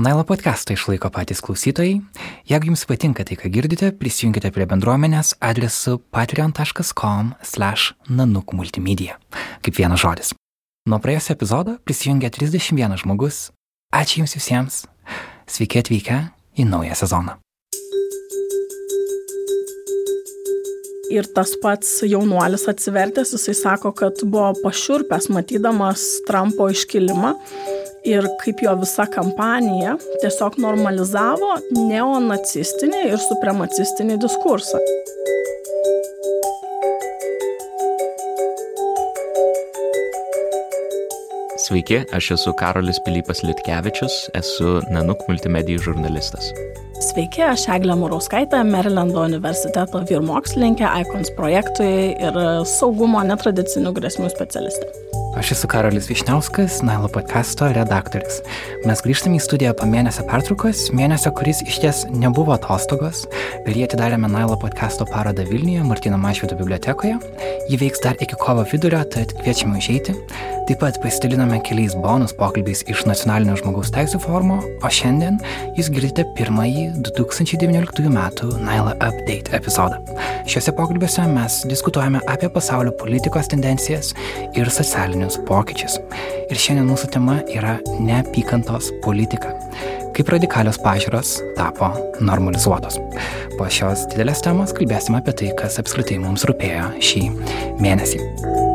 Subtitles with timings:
[0.00, 1.98] Nailo podcastą išlaiko patys klausytojai.
[2.48, 9.18] Jeigu jums patinka tai, ką girdite, prisijunkite prie bendruomenės adresu patreon.com slash nanukmultimedia.
[9.60, 10.32] Kaip vienas žodis.
[10.88, 13.50] Nuo praėjusio epizodo prisijungė 31 žmogus.
[13.92, 14.78] Ačiū jums visiems.
[15.44, 16.16] Sveiki atvykę
[16.56, 17.36] į naują sezoną.
[21.12, 27.34] Ir tas pats jaunuolis atsivertęs, jisai sako, kad buvo pašiurpęs matydamas Trumpo iškilimą
[28.04, 34.80] ir kaip jo visa kampanija tiesiog normalizavo neonacistinį ir supremacistinį diskursą.
[41.70, 46.48] Sveiki, aš esu Karolis Pilypas Litkevičius, esu Nanuk multimedijų žurnalistas.
[47.10, 55.09] Sveiki, aš Eglė Murauskaitė, Marylando universiteto vyrmokslininkė, ICONS projektui ir saugumo netradicinių grėsmių specialistė.
[55.36, 58.40] Aš esu Karolis Višniauskas, Nailo podcasto redaktorius.
[58.82, 63.22] Mes grįžtame į studiją po mėnesio pertraukos, mėnesio, kuris iš ties nebuvo atostogos.
[63.62, 67.20] Per jį atidarėme Nailo podcasto parodą Vilniuje, Martino Mašvito bibliotekoje.
[67.70, 70.16] Ji veiks dar iki kovo vidurio, tad kviečiame užeiti.
[70.66, 75.38] Taip pat pasidaliname keliais bonus pokalbiais iš Nacionalinio žmogaus teisų forumo, o šiandien
[75.78, 78.20] jūs girdite pirmąjį 2019 m.
[78.66, 80.02] Nailo Update epizodą.
[80.50, 84.14] Šiuose pokalbiuose mes diskutuojame apie pasaulio politikos tendencijas
[84.58, 85.98] ir socialinį socialinius pokyčius.
[86.50, 89.54] Ir šiandien mūsų tema yra neapykantos politika.
[90.14, 92.98] Kaip radikalios pažiūros tapo normalizuotos.
[93.56, 97.28] Po šios didelės temos kalbėsime apie tai, kas apskritai mums rūpėjo šį
[97.80, 98.69] mėnesį.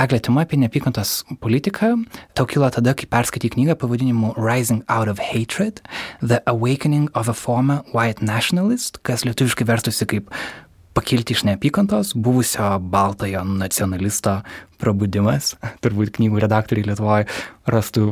[0.00, 1.90] Eglė, tema apie neapykantos politiką.
[2.32, 5.82] Tau kilo tada, kai perskaitai knygą pavadinimu Rising Out of Hatred–
[6.30, 10.32] The Awakening of a Former White Nationalist, kas lietuviškai vertusi kaip
[10.94, 14.40] pakilti iš neapykantos buvusio baltojo nacionalisto
[14.80, 15.54] prabudimas.
[15.84, 17.26] Turbūt knygų redaktoriai Lietuvoje
[17.70, 18.06] rastų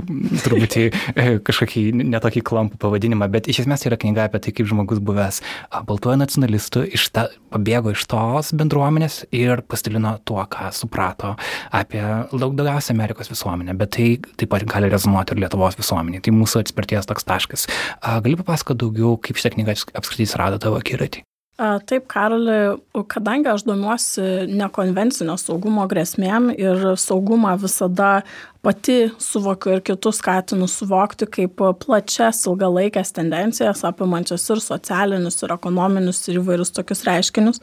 [0.44, 4.68] truputį e, kažkokį netokį klampų pavadinimą, bet iš esmės tai yra knyga apie tai, kaip
[4.70, 5.40] žmogus buvęs
[5.88, 11.34] baltuoju nacionalistu iš ta, pabėgo iš tos bendruomenės ir pasidalino tuo, ką suprato
[11.74, 16.22] apie daug daugiausia Amerikos visuomenę, bet tai taip pat gali rezonuoti ir Lietuvos visuomenė.
[16.22, 17.66] Tai mūsų atspirties toks taškas.
[18.04, 21.27] Gali papasakoti daugiau, kaip šitą knygą apskritai surado tavo akiratį?
[21.58, 22.78] Taip, Karoli,
[23.10, 24.22] kadangi aš domiuosi
[24.60, 28.20] nekonvencinio saugumo grėsmėm ir saugumą visada
[28.62, 36.24] pati suvokiu ir kitus skatinu suvokti kaip plačias ilgalaikes tendencijas apimančias ir socialinius ir ekonominius
[36.28, 37.62] ir įvairius tokius reiškinius.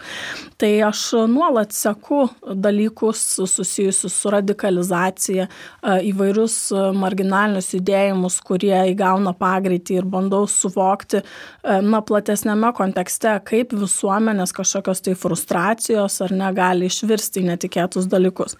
[0.62, 1.02] Tai aš
[1.32, 2.30] nuolat seku
[2.64, 5.50] dalykus susijusius su radikalizacija
[6.12, 6.58] įvairius
[6.96, 11.26] marginalinius judėjimus kurie įgauna pagreitį ir bandau suvokti
[11.84, 18.56] na platesniame kontekste kaip visuomenės kažkokios tai frustracijos ar ne gali išvirsti į netikėtus dalykus.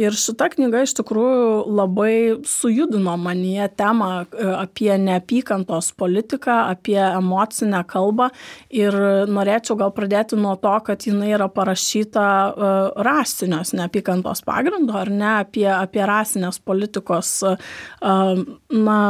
[0.00, 1.25] Ir šita knyga iš tikrųjų
[1.66, 8.28] labai sujudino manyje temą e, apie neapykantos politiką, apie emocinę kalbą.
[8.74, 8.96] Ir
[9.30, 12.74] norėčiau gal pradėti nuo to, kad jinai yra parašyta e,
[13.06, 17.56] rasinios neapykantos pagrindo, ar ne apie, apie rasinės politikos, e,
[18.76, 19.00] na,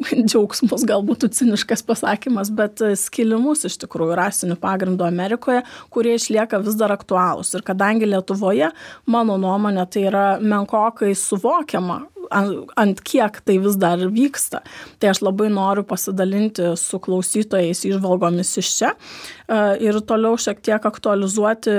[0.28, 5.62] džiaugsmus gal būtų ciniškas pasakymas, bet skilimus iš tikrųjų rasinių pagrindų Amerikoje,
[5.92, 7.54] kurie išlieka vis dar aktualūs.
[7.56, 8.72] Ir kadangi Lietuvoje,
[9.10, 14.62] mano nuomonė, tai yra menkokai suvokiama, ant kiek tai vis dar vyksta.
[15.00, 20.88] Tai aš labai noriu pasidalinti su klausytojais išvalgomis iš čia e, ir toliau šiek tiek
[20.90, 21.76] aktualizuoti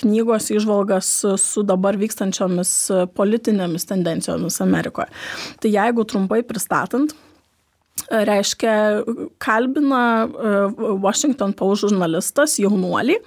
[0.00, 1.08] knygos išvalgas
[1.40, 2.70] su dabar vykstančiomis
[3.16, 5.10] politinėmis tendencijomis Amerikoje.
[5.60, 7.16] Tai jeigu trumpai pristatant,
[8.10, 8.74] reiškia,
[9.38, 10.52] kalbina e,
[11.02, 13.22] Washington Post žurnalistas jaunuolį, e,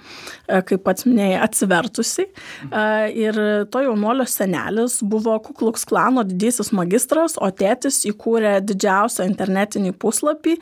[0.46, 2.26] kaip pats minėjai, atsivertusi.
[2.26, 2.84] E,
[3.24, 3.38] ir
[3.72, 10.56] to jaunuolio senelis buvo Kukluks klano didysis magistras, o tėtis įkūrė didžiausią internetinį puslapį,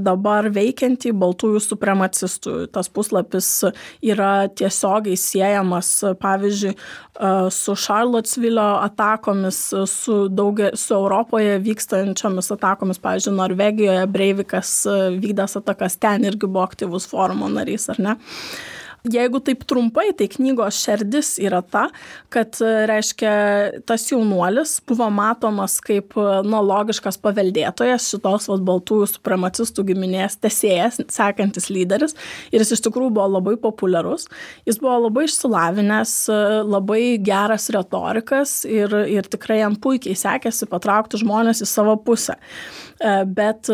[0.00, 2.54] dabar veikiantį baltųjų supremacistų.
[2.72, 3.50] Tas puslapis
[4.04, 6.74] yra tiesiogiai siejamas, pavyzdžiui,
[7.54, 9.60] su Charlottesville atakomis,
[9.90, 14.74] su, daugia, su Europoje vykstančiomis atakomis, pavyzdžiui, Norvegijoje Breivikas
[15.18, 18.18] vykdęs atakas ten irgi buvo aktyvus forumo narys, ar ne?
[19.06, 21.84] Jeigu taip trumpai, tai knygos šerdis yra ta,
[22.34, 22.56] kad,
[22.90, 23.30] reiškia,
[23.86, 31.70] tas jaunuolis buvo matomas kaip, nu, logiškas paveldėtojas šitos vas baltųjų supremacistų giminės tesėjas, sekantis
[31.70, 32.16] lyderis.
[32.50, 34.26] Ir jis iš tikrųjų buvo labai populiarus.
[34.66, 36.16] Jis buvo labai išsilavinęs,
[36.66, 42.34] labai geras retorikas ir, ir tikrai jam puikiai sekėsi patraukti žmonės į savo pusę.
[42.98, 43.68] E, bet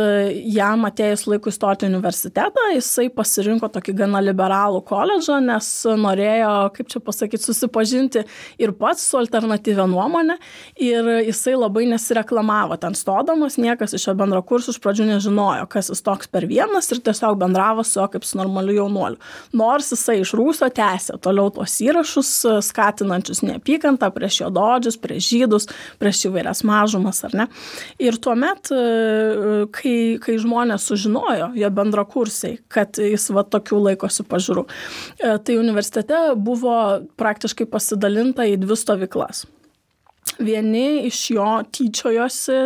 [0.52, 5.68] jam atėjus laikui stoti į universitetą, jisai pasirinko tokį gana liberalų koledžą nes
[6.00, 8.24] norėjo, kaip čia pasakyti, susipažinti
[8.60, 10.36] ir pats su alternatyvia nuomonė
[10.80, 15.88] ir jisai labai nesireklamavo ten stodamas, niekas iš jo bendro kursų iš pradžių nežinojo, kas
[15.92, 19.20] jis toks per vienas ir tiesiog bendravo su juo kaip su normaliu jaunuoliu.
[19.56, 22.34] Nors jisai iš rūsio tęsė toliau tos įrašus,
[22.68, 25.68] skatinančius neapykantą prieš jo dodžius, prieš žydus,
[26.02, 27.48] prieš įvairias mažumas ar ne.
[28.02, 28.72] Ir tuomet,
[29.75, 34.66] kai, kai žmonės sužinojo, jo bendrakursiai, kad jis va tokių laikosi pažiūrų.
[35.19, 36.76] E, tai universitete buvo
[37.20, 39.44] praktiškai pasidalinta į dvi stovyklas.
[40.38, 42.56] Vieni iš jo tyčiojosi,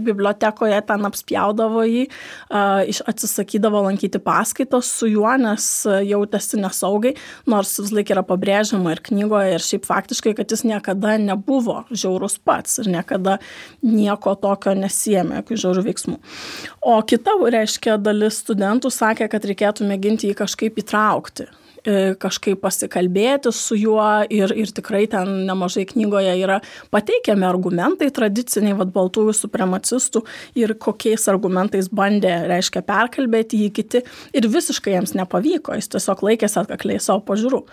[0.00, 2.06] bibliotekoje ten apspjaudavo jį,
[2.50, 7.14] atsisakydavo lankyti paskaitos su juo, nes jautėsi nesaugai,
[7.50, 12.38] nors vis laik yra pabrėžiama ir knygoje, ir šiaip faktiškai, kad jis niekada nebuvo žiaurus
[12.40, 13.38] pats ir niekada
[13.84, 16.18] nieko tokio nesijėmė, jokių žiaurių veiksmų.
[16.80, 21.50] O kita, reiškia, dalis studentų sakė, kad reikėtų mėginti jį kažkaip įtraukti
[22.20, 26.60] kažkaip pasikalbėti su juo ir, ir tikrai ten nemažai knygoje yra
[26.92, 30.24] pateikiami argumentai tradiciniai, vad baltųjų supremacistų
[30.60, 34.04] ir kokiais argumentais bandė, reiškia, perkalbėti jį kiti
[34.36, 37.64] ir visiškai jiems nepavyko, jis tiesiog laikėsi atkakliai savo požiūrų.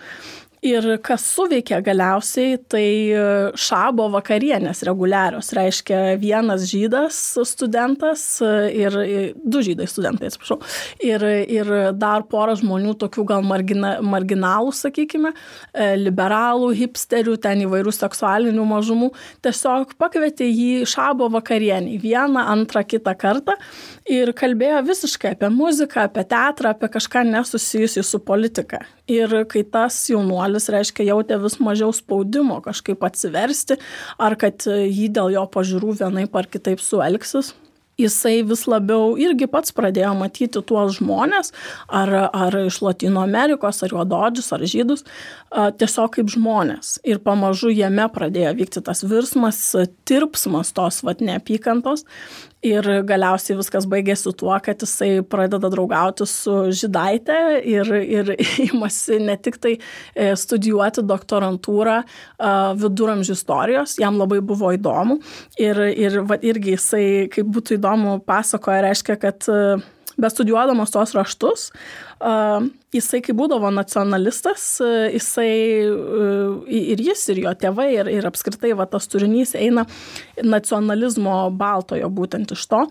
[0.66, 3.20] Ir kas suveikia galiausiai, tai e,
[3.54, 5.52] šabo vakarienės reguliarios.
[5.54, 8.96] Reiškia, vienas žydas studentas e, ir
[9.38, 10.58] du žydai studentai, atsiprašau.
[11.06, 15.30] Ir, ir dar pora žmonių, tokių gal margina, marginalų, sakykime,
[15.70, 19.12] e, liberalų, hipsterių, ten įvairių seksualinių mažumų,
[19.46, 23.54] tiesiog pakvietė jį šabo vakarienį vieną, antrą, kitą kartą
[24.10, 28.82] ir kalbėjo visiškai apie muziką, apie teatrą, apie kažką nesusijusiu su politika.
[29.08, 33.78] Ir kai tas jaunuolis, reiškia, jautė vis mažiau spaudimo kažkaip atsiversti,
[34.20, 37.54] ar kad jį dėl jo pažiūrų vienaip ar kitaip suelgsis,
[37.98, 41.52] jisai vis labiau irgi pats pradėjo matyti tuos žmonės,
[41.90, 45.04] ar, ar iš Latino Amerikos, ar juododžius, ar žydus,
[45.50, 46.98] tiesiog kaip žmonės.
[47.08, 49.64] Ir pamažu jame pradėjo vykti tas virsmas,
[50.08, 52.06] tirpsmas tos vat neapykantos.
[52.66, 58.32] Ir galiausiai viskas baigėsi tuo, kad jisai pradeda draugauti su žydaitė ir, ir
[58.66, 62.00] įmasi ne tik tai e, studijuoti doktorantūrą
[62.78, 65.20] viduramžių istorijos, jam labai buvo įdomu.
[65.60, 69.48] Ir, ir va, irgi jisai, kaip būtų įdomu, pasakoja, reiškia, kad
[70.18, 71.68] bestudijuodamas tos raštus,
[72.94, 74.64] jisai, kai būdavo nacionalistas,
[75.14, 75.50] jisai
[76.66, 79.86] ir jis, ir jo tėvai, ir, ir apskritai va, tas turinys eina
[80.42, 82.82] nacionalizmo baltojo būtent iš to,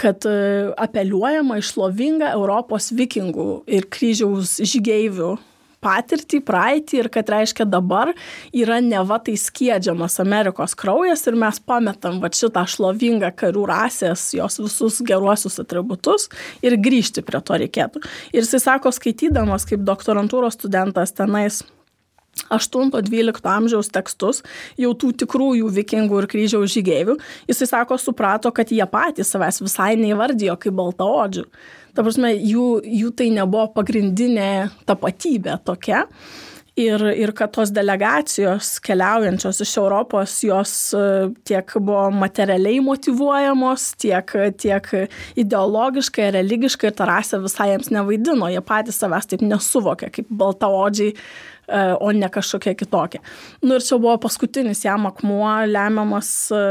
[0.00, 5.36] kad apeliuojama išlovinga Europos vikingų ir kryžiaus žygeivių
[5.84, 8.12] patirtį, praeitį ir kad reiškia dabar
[8.52, 14.60] yra neva tai skiedžiamas Amerikos kraujas ir mes pametam va šitą šlovingą karių rasės, jos
[14.60, 16.28] visus geruosius atributus
[16.64, 18.04] ir grįžti prie to reikėtų.
[18.32, 21.62] Ir jisai sako, skaitydamas kaip doktorantūros studentas tenais
[22.50, 24.40] 8-12 amžiaus tekstus,
[24.80, 27.16] jau tų tikrųjų vikingų ir kryžiaus žygėvių,
[27.50, 31.46] jisai sako, suprato, kad jie patys savęs visai neįvardijo kaip baltaodžių.
[31.94, 36.06] Ta prasme, jų, jų tai nebuvo pagrindinė tapatybė tokia.
[36.80, 41.02] Ir, ir kad tos delegacijos keliaujančios iš Europos, jos e,
[41.44, 44.88] tiek buvo materialiai motivuojamos, tiek, tiek
[45.42, 48.48] ideologiškai, religiškai ir ta rasė visai jiems nevaidino.
[48.54, 51.16] Jie patys savęs taip nesuvokė kaip baltaodžiai
[51.70, 53.20] E, o ne kažkokia kitokia.
[53.62, 56.62] Nu ir čia buvo paskutinis jam akmuo lemiamas, e,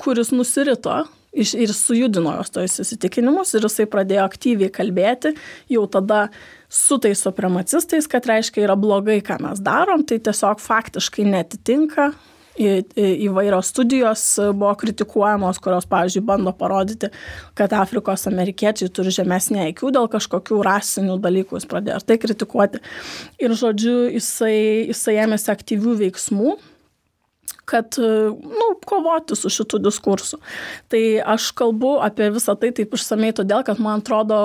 [0.00, 1.02] kuris nusirito
[1.36, 5.34] ir sujudino jos tojus įsitikinimus ir jisai pradėjo aktyviai kalbėti.
[5.72, 6.26] Jau tada
[6.68, 12.10] su tais supremacistais, kad reiškia yra blogai, ką mes darom, tai tiesiog faktiškai netitinka.
[12.56, 14.22] Įvairios studijos
[14.56, 17.10] buvo kritikuojamos, kurios, pavyzdžiui, bando parodyti,
[17.58, 22.80] kad Afrikos amerikiečiai turi žemesnį IQ dėl kažkokių rasinių dalykų, jis pradėjo tai kritikuoti.
[23.44, 24.56] Ir, žodžiu, jisai,
[24.88, 26.56] jisai ėmėsi aktyvių veiksmų
[27.66, 30.38] kad nu, kovoti su šitų diskursų.
[30.92, 31.02] Tai
[31.34, 34.38] aš kalbu apie visą tai taip išsamei todėl, kad man atrodo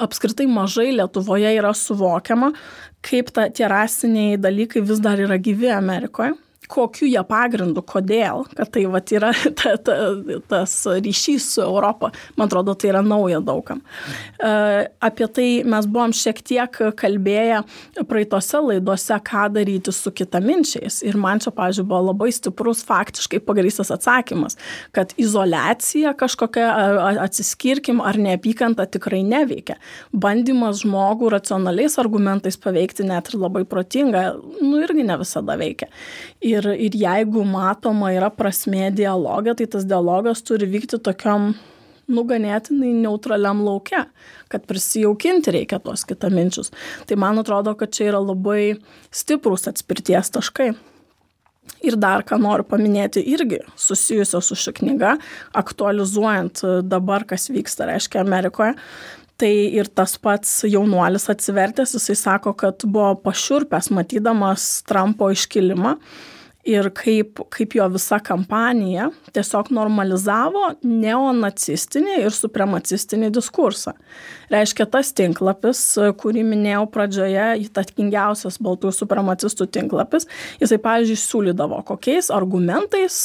[0.00, 2.52] apskritai mažai Lietuvoje yra suvokiama,
[3.04, 6.36] kaip ta, tie rasiniai dalykai vis dar yra gyvi Amerikoje
[6.70, 9.96] kokiu jie pagrindu, kodėl, kad tai vat, yra ta, ta,
[10.50, 13.82] tas ryšys su Europą, man atrodo, tai yra nauja daugam.
[14.38, 14.52] E,
[15.10, 17.62] apie tai mes buvom šiek tiek kalbėję
[18.08, 21.00] praeitose laidose, ką daryti su kitaminčiais.
[21.06, 24.58] Ir man čia, pažiūrėjau, buvo labai stiprus faktiškai pagrįstas atsakymas,
[24.96, 26.68] kad izolacija kažkokia
[27.24, 29.78] atsiskirkim ar neapykanta tikrai neveikia.
[30.12, 34.24] Bandymas žmogų racionaliais argumentais paveikti net ir labai protinga,
[34.60, 35.90] nu irgi ne visada veikia.
[36.44, 41.54] Ir Ir, ir jeigu matoma yra prasmė dialogą, tai tas dialogas turi vykti tokiam
[42.10, 44.04] nuganėtinai neutraliam laukia,
[44.50, 46.72] kad prisijaukinti reikia tuos kitaminčius.
[47.06, 48.74] Tai man atrodo, kad čia yra labai
[49.14, 50.72] stiprus atspirties taškai.
[51.86, 55.14] Ir dar ką noriu paminėti irgi susijusio su ši knyga,
[55.56, 58.74] aktualizuojant dabar, kas vyksta, reiškia, Amerikoje.
[59.40, 65.94] Tai ir tas pats jaunuolis atsivertęs, jisai sako, kad buvo pašiurpęs matydamas Trumpo iškilimą
[66.68, 73.94] ir kaip, kaip jo visa kampanija tiesiog normalizavo neonacistinį ir supremacistinį diskursą.
[74.52, 75.82] Reiškia, tas tinklapis,
[76.20, 80.28] kurį minėjau pradžioje, įtakingiausias baltųjų supremacistų tinklapis,
[80.60, 83.22] jisai, pavyzdžiui, siūlydavo, kokiais argumentais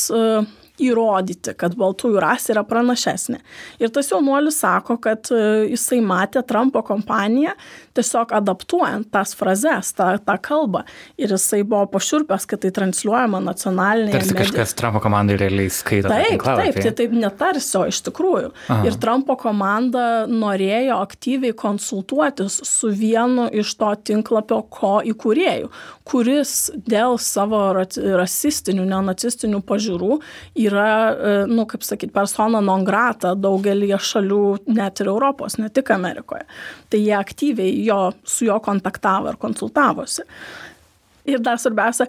[0.81, 3.39] įrodyti, kad baltųjų rasė yra pranašesnė.
[3.79, 7.53] Ir tas jaunuolis sako, kad e, jisai matė Trumpo kompaniją
[7.95, 10.83] tiesiog adaptuojant tas frazes, tą, tą kalbą.
[11.21, 14.17] Ir jisai buvo pašiurpęs, kad tai transliuojama nacionalinėje.
[14.17, 16.11] Tarsi kažkas Trumpo komandai realiai skaito.
[16.11, 18.51] Taip, taip, tai taip netarsi, o iš tikrųjų.
[18.67, 18.85] Aha.
[18.89, 25.71] Ir Trumpo komanda norėjo aktyviai konsultuotis su vienu iš to tinklapio ko įkūrėjų,
[26.07, 26.55] kuris
[26.87, 30.19] dėl savo rasistinių, neonacistinių pažiūrų
[30.65, 34.43] yra, e, nu, kaip sakyti, persona non grata daugelį šalių,
[34.75, 36.45] net ir Europos, ne tik Amerikoje.
[36.91, 40.25] Tai jie aktyviai jo, su juo kontaktavo ir konsultavosi.
[41.25, 42.05] Ir dar svarbiausia,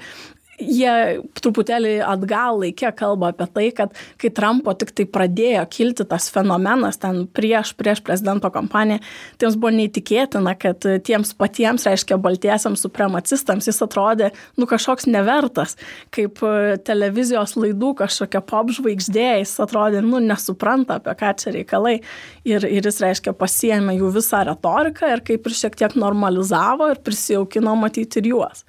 [0.60, 6.28] jie truputėlį atgal laikė kalba apie tai, kad kai Trumpo tik tai pradėjo kilti tas
[6.32, 9.00] fenomenas ten prieš, prieš prezidento kampaniją,
[9.36, 15.76] tai jiems buvo neįtikėtina, kad tiems patiems, reiškia, baltiesiams supremacistams jis atrodė, nu, kažkoks nevertas,
[16.14, 16.40] kaip
[16.86, 21.98] televizijos laidų kažkokia pop žvaigždė, jis atrodė, nu, nesupranta, apie ką čia reikalai.
[22.46, 27.02] Ir, ir jis, reiškia, pasiemė jų visą retoriką ir kaip ir šiek tiek normalizavo ir
[27.04, 28.64] prisijaukino matyti ir juos.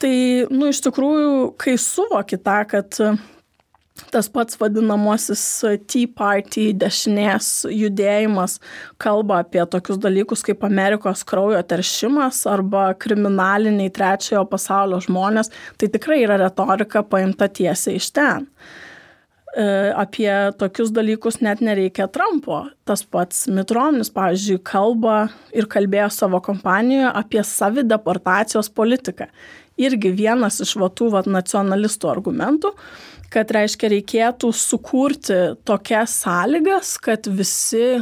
[0.00, 0.14] Tai,
[0.48, 3.10] nu, iš tikrųjų, kai suvoki tą, kad e,
[4.08, 5.42] tas pats vadinamosis
[5.90, 8.56] Tea Party dešinės judėjimas
[9.02, 16.22] kalba apie tokius dalykus kaip Amerikos kraujo teršimas arba kriminaliniai trečiojo pasaulio žmonės, tai tikrai
[16.24, 18.48] yra retorika paimta tiesiai iš ten.
[19.52, 19.68] E,
[20.00, 22.70] apie tokius dalykus net nereikia Trumpo.
[22.88, 29.28] Tas pats Mitronis, pavyzdžiui, kalba ir kalbėjo savo kompanijoje apie savideportacijos politiką
[29.80, 32.72] irgi vienas iš va tų vat nacionalistų argumentų,
[33.30, 38.00] kad reiškia reikėtų sukurti tokias sąlygas, kad visi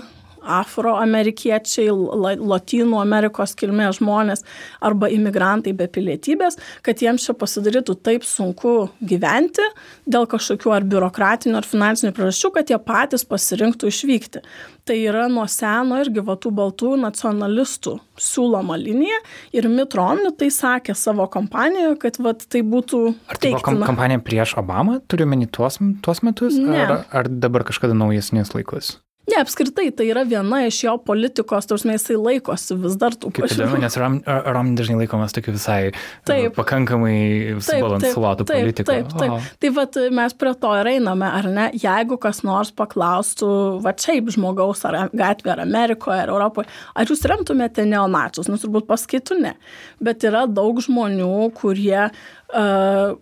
[0.49, 1.93] afroamerikiečiai,
[2.39, 4.45] Latino Amerikos kilmės žmonės
[4.85, 9.65] arba imigrantai be pilietybės, kad jiems čia pasidarytų taip sunku gyventi
[10.09, 14.45] dėl kažkokių ar biurokratinių ar finansinių priežasčių, kad jie patys pasirinktų išvykti.
[14.89, 19.19] Tai yra nuo seno irgi vatų baltų nacionalistų siūloma linija
[19.57, 23.03] ir Mitromni tai sakė savo kampanijoje, kad vat, tai būtų...
[23.29, 26.81] Ar tai buvo kom kampanija prieš Obamą, turiu meni tuos, tuos metus, ne.
[26.87, 28.97] ar, ar dabar kažkada naujesnius laikus?
[29.29, 33.59] Ne, apskritai, tai yra viena iš jo politikos, tarsi jisai laikosi vis dar tų pačių.
[33.59, 35.91] Įdomu, nes Rom, Rom dažnai laikomas tokiu visai
[36.29, 38.89] taip, pakankamai subalansuotų politikų.
[38.89, 39.51] Taip, taip, taip.
[39.61, 41.69] Tai vat, mes prie to ir einame, ar ne?
[41.77, 43.51] Jeigu kas nors paklaustų,
[43.85, 48.89] va šiaip žmogaus ar gatvė, ar Amerikoje, ar Europoje, ar jūs remtumėte neonačius, nors turbūt
[48.89, 49.55] paskaitų ne.
[50.01, 53.17] Bet yra daug žmonių, kurie uh,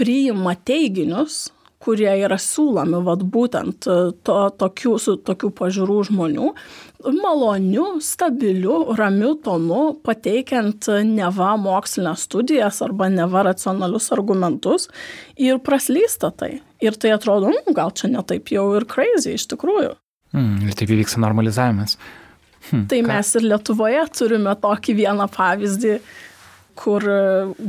[0.00, 1.50] priima teiginius,
[1.80, 6.52] kurie yra siūlomi vat būtent e, to, tokių, su tokių pažiūrų žmonių,
[7.16, 14.90] maloniu, stabiliu, ramiu tonu, pateikiant neva mokslinės studijas arba neva racionalius argumentus
[15.40, 16.58] ir praslysta tai.
[16.84, 19.94] Ir tai atrodo, nu, gal čia netaip jau ir crazy iš tikrųjų.
[20.36, 21.96] Mm, ir taip įvyksta normalizavimas.
[22.70, 23.08] Hm, tai ką?
[23.08, 25.96] mes ir Lietuvoje turime tokį vieną pavyzdį,
[26.80, 27.04] kur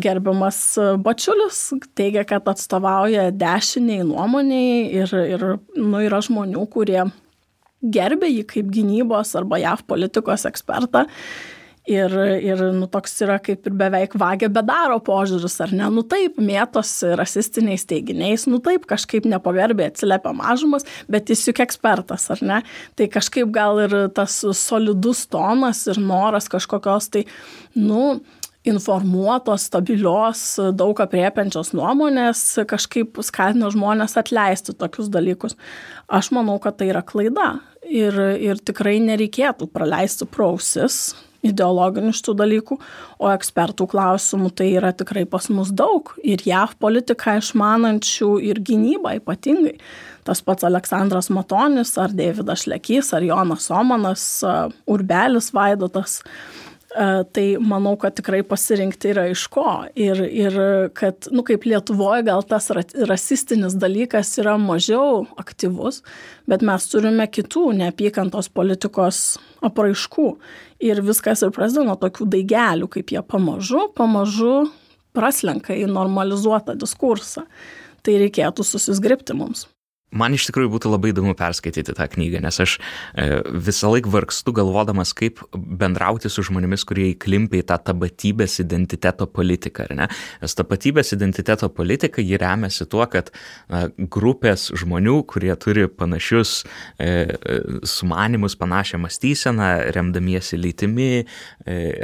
[0.01, 0.59] gerbiamas
[1.03, 1.59] Bačiulis
[1.97, 7.03] teigia, kad atstovauja dešiniai nuomoniai ir, ir nu, yra žmonių, kurie
[7.81, 11.07] gerbė jį kaip gynybos arba JAV politikos ekspertą.
[11.89, 12.13] Ir,
[12.45, 15.87] ir nu, toks yra kaip ir beveik vagė bedaro požiūris, ar ne?
[15.89, 22.27] Nu taip, mėtosi rasistiniais teiginiais, nu taip, kažkaip nepagarbiai atsiliepia mažumas, bet jis juk ekspertas,
[22.35, 22.59] ar ne?
[22.93, 27.25] Tai kažkaip gal ir tas solidus tonas ir noras kažkokios tai,
[27.73, 28.21] nu,
[28.67, 30.43] informuotos, stabilios,
[30.77, 35.57] daug apriepiančios nuomonės kažkaip skatina žmonės atleisti tokius dalykus.
[36.11, 37.55] Aš manau, kad tai yra klaida
[37.87, 42.77] ir, ir tikrai nereikėtų praleisti prausis ideologinių šitų dalykų,
[43.17, 49.15] o ekspertų klausimų tai yra tikrai pas mus daug ir JAV politiką išmanančių ir gynybą
[49.21, 49.77] ypatingai.
[50.27, 54.25] Tas pats Aleksandras Matonis, ar Davidas Šlekys, ar Jonas Omanas,
[54.85, 56.19] Urbelis Vaidotas
[56.91, 59.85] Tai manau, kad tikrai pasirinkti yra iš ko.
[59.95, 60.57] Ir, ir
[60.97, 62.67] kad, nu, kaip Lietuvoje gal tas
[63.07, 66.01] rasistinis dalykas yra mažiau aktyvus,
[66.51, 69.21] bet mes turime kitų neapykantos politikos
[69.63, 70.27] apraiškų.
[70.83, 74.55] Ir viskas ir prasideda nuo tokių daigelių, kaip jie pamažu, pamažu
[75.15, 77.47] praslenka į normalizuotą diskursą.
[78.03, 79.69] Tai reikėtų susisgripti mums.
[80.11, 82.75] Man iš tikrųjų būtų labai įdomu perskaityti tą knygą, nes aš
[83.15, 89.27] e, visą laiką vargstu galvodamas, kaip bendrauti su žmonėmis, kurie įklimpia į tą tapatybės identiteto
[89.31, 90.09] politiką, ar ne?
[90.43, 93.31] Nes tapatybės identiteto politika jį remiasi tuo, kad
[94.11, 101.23] grupės žmonių, kurie turi panašius e, e sumanimus, panašią mąstyseną, remdamiesi lytimi,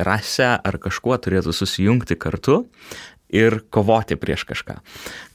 [0.08, 2.62] rase ar kažkuo turėtų susijungti kartu
[3.34, 4.78] ir kovoti prieš kažką.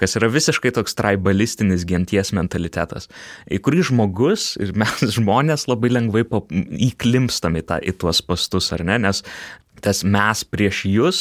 [0.00, 3.08] Kas yra visiškai toks tribalistinis genties mentalitetas,
[3.52, 6.24] į kurį žmogus ir mes žmonės labai lengvai
[6.88, 9.22] įklimpstam į, tą, į tuos pastus, ar ne, nes
[9.82, 11.20] tas mes prieš jūs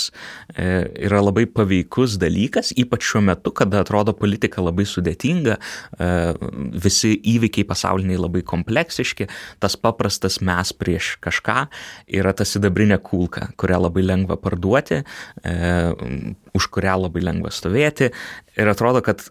[0.54, 0.68] e,
[1.08, 6.10] yra labai paveikus dalykas, ypač šiuo metu, kada atrodo politika labai sudėtinga, e,
[6.84, 9.30] visi įvykiai pasauliniai labai kompleksiški,
[9.64, 11.66] tas paprastas mes prieš kažką
[12.22, 15.56] yra ta sidabrinė kulka, kurią labai lengva parduoti, e,
[16.58, 18.12] už kurią labai lengva stovėti
[18.58, 19.24] ir atrodo, kad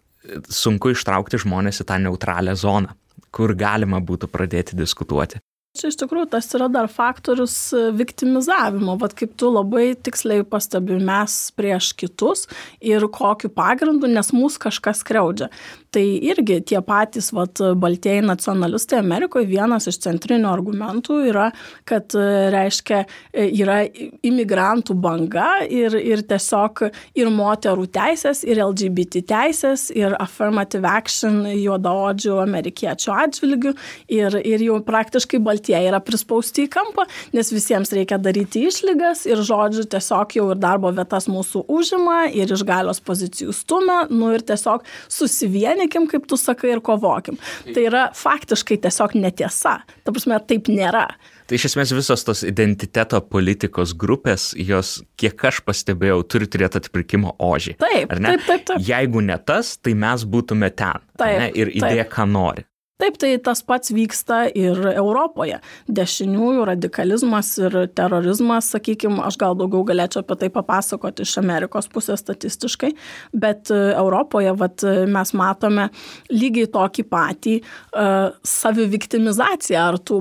[0.53, 2.97] sunku ištraukti žmonės į tą neutralią zoną
[3.35, 5.41] kur galima būtų pradėti diskutuoti.
[5.71, 10.97] Čia iš tikrųjų tas yra dar faktorius e, viktimizavimo, vad kaip tu labai tiksliai pastebi
[10.99, 12.49] mes prieš kitus
[12.83, 15.47] ir kokiu pagrindu, nes mūsų kažkas kreudžia.
[15.95, 21.47] Tai irgi tie patys vat, baltieji nacionalistai Amerikoje vienas iš centrinių argumentų yra,
[21.87, 23.79] kad e, reiškia e, yra
[24.27, 26.83] imigrantų banga ir, ir tiesiog
[27.15, 33.77] ir moterų teisės, ir LGBT teisės, ir affirmative action juodaodžių amerikiečių atžvilgių
[34.19, 35.60] ir, ir jau praktiškai baltieji
[35.91, 40.93] yra prispausti į kampą, nes visiems reikia daryti išlygas ir žodžiu tiesiog jau ir darbo
[40.95, 46.37] vietas mūsų užima ir iš galios pozicijų stumia, nu ir tiesiog susivienyti vienykim, kaip tu
[46.37, 47.39] sakai, ir kovokim.
[47.75, 49.81] Tai yra faktiškai tiesiog netiesa.
[50.05, 51.07] Ta prasme, taip nėra.
[51.51, 57.35] Tai iš esmės visos tos identiteto politikos grupės, jos, kiek aš pastebėjau, turi turėti atpirkimo
[57.43, 57.77] ožį.
[57.81, 58.85] Taip, taip, taip, taip.
[58.87, 61.03] Jeigu ne tas, tai mes būtume ten.
[61.19, 62.70] Taip, ne, ir idėja, ką nori.
[63.01, 65.61] Taip, tai tas pats vyksta ir Europoje.
[65.89, 72.21] Dešiniųjų radikalizmas ir terorizmas, sakykime, aš gal daugiau galėčiau apie tai papasakoti iš Amerikos pusės
[72.21, 72.93] statistiškai,
[73.33, 75.89] bet e, Europoje vat, mes matome
[76.33, 80.21] lygiai tokį patį uh, saviviktimizaciją ar tų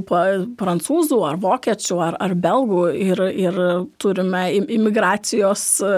[0.59, 3.61] prancūzų, ar vokiečių, ar, ar belgų ir, ir
[4.01, 5.93] turime imigracijos e,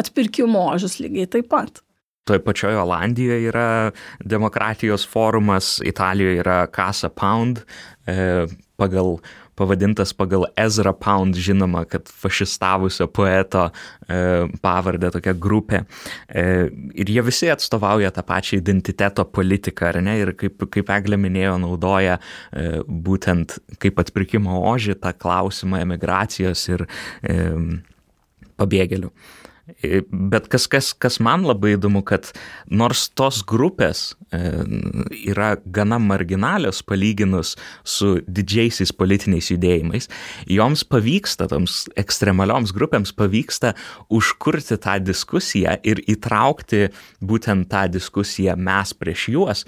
[0.00, 1.84] atpirkimo ožius lygiai taip pat.
[2.24, 3.90] Toje pačioje Olandijoje yra
[4.24, 7.60] demokratijos forumas, Italijoje yra Casa Pound,
[8.06, 8.46] e,
[8.80, 9.18] pagal,
[9.54, 13.66] pavadintas pagal Ezra Pound, žinoma, kad fašistavusio poeto
[14.08, 15.82] e, pavardę tokia grupė.
[16.28, 16.46] E,
[16.96, 20.16] ir jie visi atstovauja tą pačią identiteto politiką, ar ne?
[20.24, 22.16] Ir kaip, kaip Eglė minėjo, naudoja
[22.88, 26.88] būtent kaip atpirkimo ožį tą klausimą emigracijos ir
[28.56, 29.12] pabėgėlių.
[29.64, 32.28] Bet kas, kas, kas man labai įdomu, kad
[32.68, 34.40] nors tos grupės e,
[35.32, 40.10] yra gana marginalios palyginus su didžiaisiais politiniais judėjimais,
[40.52, 43.72] joms pavyksta, toms ekstremalioms grupėms pavyksta
[44.12, 46.90] užkurti tą diskusiją ir įtraukti
[47.24, 49.64] būtent tą diskusiją mes prieš juos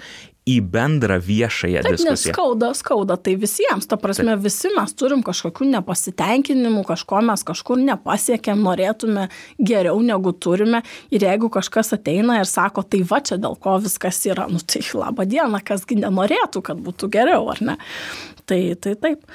[0.47, 2.33] į bendrą viešąją Taip, diskusiją.
[2.33, 4.45] Skauda, skauda, tai visiems, ta prasme, Taip.
[4.45, 9.27] visi mes turim kažkokių nepasitenkinimų, kažko mes kažkur nepasiekėm, norėtume
[9.59, 14.23] geriau negu turime ir jeigu kažkas ateina ir sako, tai va čia dėl ko viskas
[14.29, 17.77] yra, nu tai laba diena, kasgi nenorėtų, kad būtų geriau, ar ne?
[18.47, 19.25] Tai, tai taip.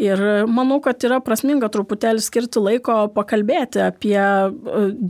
[0.00, 4.46] Ir manau, kad yra prasminga truputėlį skirti laiko pakalbėti apie e,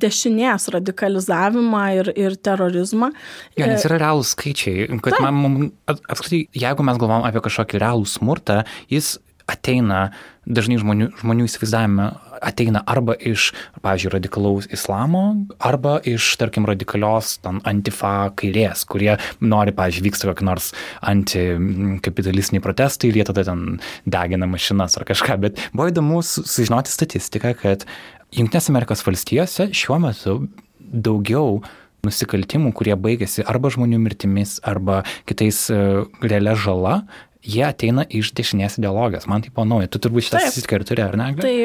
[0.03, 3.13] dešinės radikalizavimą ir, ir terorizmą.
[3.55, 5.23] Jo, nes yra realūs skaičiai, kad taip.
[5.23, 5.39] man,
[5.87, 8.63] apskritai, jeigu mes galvom apie kažkokį realų smurtą,
[8.93, 9.17] jis
[9.51, 10.13] ateina,
[10.47, 12.09] dažnai žmonių, žmonių įsivaizdavime
[12.43, 13.51] ateina arba iš,
[13.85, 15.23] pavyzdžiui, radikalaus islamo,
[15.63, 20.73] arba iš, tarkim, radikalios ten, antifa kairės, kurie nori, pavyzdžiui, vyksta kokie nors
[21.13, 25.39] antikapitalistiniai protestai ir jie tada ten degina mašinas ar kažką.
[25.45, 27.87] Bet buvo įdomu sužinoti statistiką, kad
[28.33, 30.39] Junktinės Amerikos valstijose šiuo metu
[30.81, 31.61] daugiau
[32.07, 37.03] nusikaltimų, kurie baigėsi arba žmonių mirtimis, arba kitais uh, realia žala,
[37.43, 39.29] jie ateina iš dešinės ideologijos.
[39.31, 39.91] Man tai panauja.
[39.91, 41.33] Tu turbūt šitą statistiką ir turi, ar ne?
[41.39, 41.57] Tai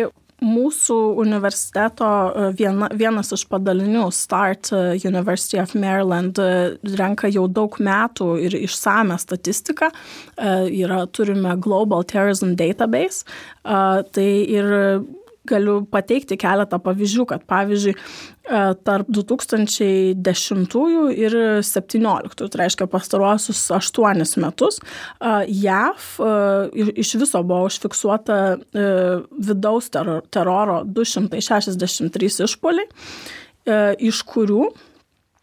[0.43, 7.47] mūsų universiteto e, viena, vienas iš padalinių Start e, University of Maryland e, renka jau
[7.50, 9.89] daug metų ir išsame statistiką.
[10.38, 13.26] Yra, turime Global Terrorism Database.
[13.63, 14.67] Tai ir
[15.47, 20.75] galiu pateikti keletą pavyzdžių, kad pavyzdžiui, e, tarp 2010
[21.15, 25.33] ir 2017, tai reiškia pastaruosius 8 metus, e,
[25.63, 28.39] JAV e, iš viso buvo užfiksuota
[28.73, 32.88] vidaus teroro 263 išpoliai,
[34.07, 34.69] iš kurių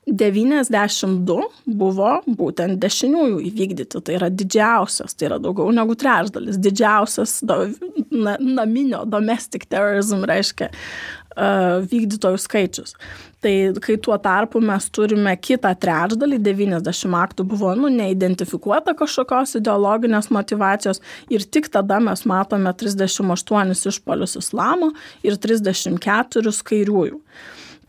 [0.07, 4.01] 92 buvo būtent dešiniųjų įvykdyti.
[4.05, 7.71] Tai yra didžiausias, tai yra daugiau negu trečdalis, didžiausias do,
[8.13, 12.99] na, naminio domestic terrorism reiškia uh, vykdytojų skaičius.
[13.45, 20.31] Tai kai tuo tarpu mes turime kitą trečdalį, 90 aktų buvo nu, neidentifikuota kažkokios ideologinės
[20.33, 21.01] motivacijos
[21.33, 24.93] ir tik tada mes matome 38 išpolius islamo
[25.25, 27.21] ir 34 kairiųjų.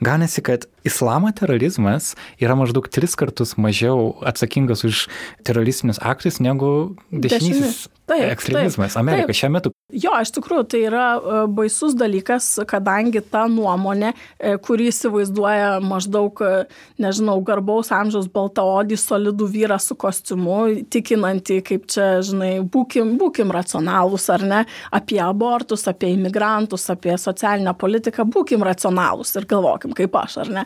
[0.04, 5.06] Ganasi, kad islamo terorizmas yra maždaug tris kartus mažiau atsakingas už
[5.48, 9.72] teroristinius aktus negu dešinysis taip, ekstremizmas Amerikoje šiuo metu.
[9.94, 16.42] Jo, iš tikrųjų, tai yra e, baisus dalykas, kadangi ta nuomonė, e, kurį įsivaizduoja maždaug,
[16.42, 16.64] e,
[17.02, 20.60] nežinau, garbaus amžiaus baltaodį, solidų vyrą su kostiumu,
[20.94, 24.62] tikinantį, kaip čia, žinai, būkim, būkim racionalūs ar ne,
[24.96, 30.66] apie abortus, apie imigrantus, apie socialinę politiką, būkim racionalūs ir galvokim kaip aš, ar ne.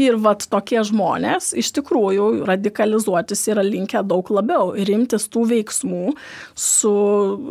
[0.00, 6.14] Ir vat tokie žmonės iš tikrųjų radikalizuotis yra linkę daug labiau ir imtis tų veiksmų
[6.54, 6.94] su,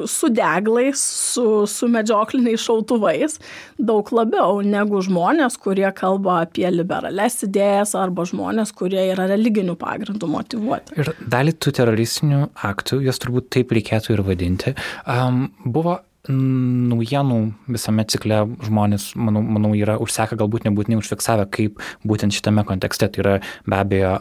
[0.10, 3.38] su deglais, su, su medžiokliniais šautuvais
[3.78, 10.30] daug labiau negu žmonės, kurie kalba apie liberales idėjas arba žmonės, kurie yra religinių pagrindų
[10.30, 10.98] motivuoti.
[11.00, 17.40] Ir dalį tų teroristinių aktų, jos turbūt taip reikėtų ir vadinti, um, buvo naujienų
[17.72, 23.08] visame cikle žmonės, manau, manau yra užsekę, galbūt nebūtinai užfiksavę, kaip būtent šitame kontekste.
[23.08, 24.18] Tai yra be abejo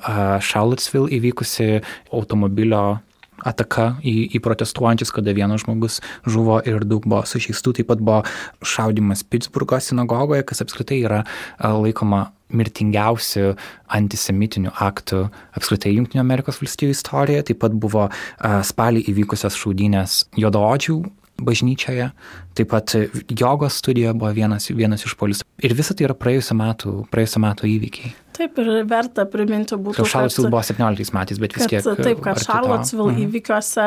[0.46, 1.82] Charlottesville įvykusi
[2.14, 3.00] automobilio
[3.46, 7.76] ataka į, į protestuojančius, kada vienas žmogus žuvo ir daug buvo sužeistų.
[7.78, 8.22] Taip pat buvo
[8.66, 11.22] šaudimas Pittsburgo sinagogoje, kas apskritai yra
[11.58, 13.52] laikoma mirtingiausių
[13.92, 15.26] antisemitinių aktų
[15.58, 17.50] apskritai Junktinio Amerikos valstybių istorijoje.
[17.50, 18.08] Taip pat buvo
[18.42, 21.02] spalį įvykusios šaudynės juodaodžių
[21.42, 22.10] bažnyčioje,
[22.58, 22.94] taip pat
[23.30, 25.44] jogos studijoje buvo vienas, vienas iš polis.
[25.62, 28.14] Ir visa tai yra praėjusiu metu, praėjusiu metu įvykiai.
[28.38, 30.04] Taip ir verta priminti būtų.
[30.06, 31.82] Charlottesville buvo 17 metais, bet vis tiek.
[31.82, 33.26] Kad, taip, kad Charlottesville mhm.
[33.26, 33.86] įvykiuose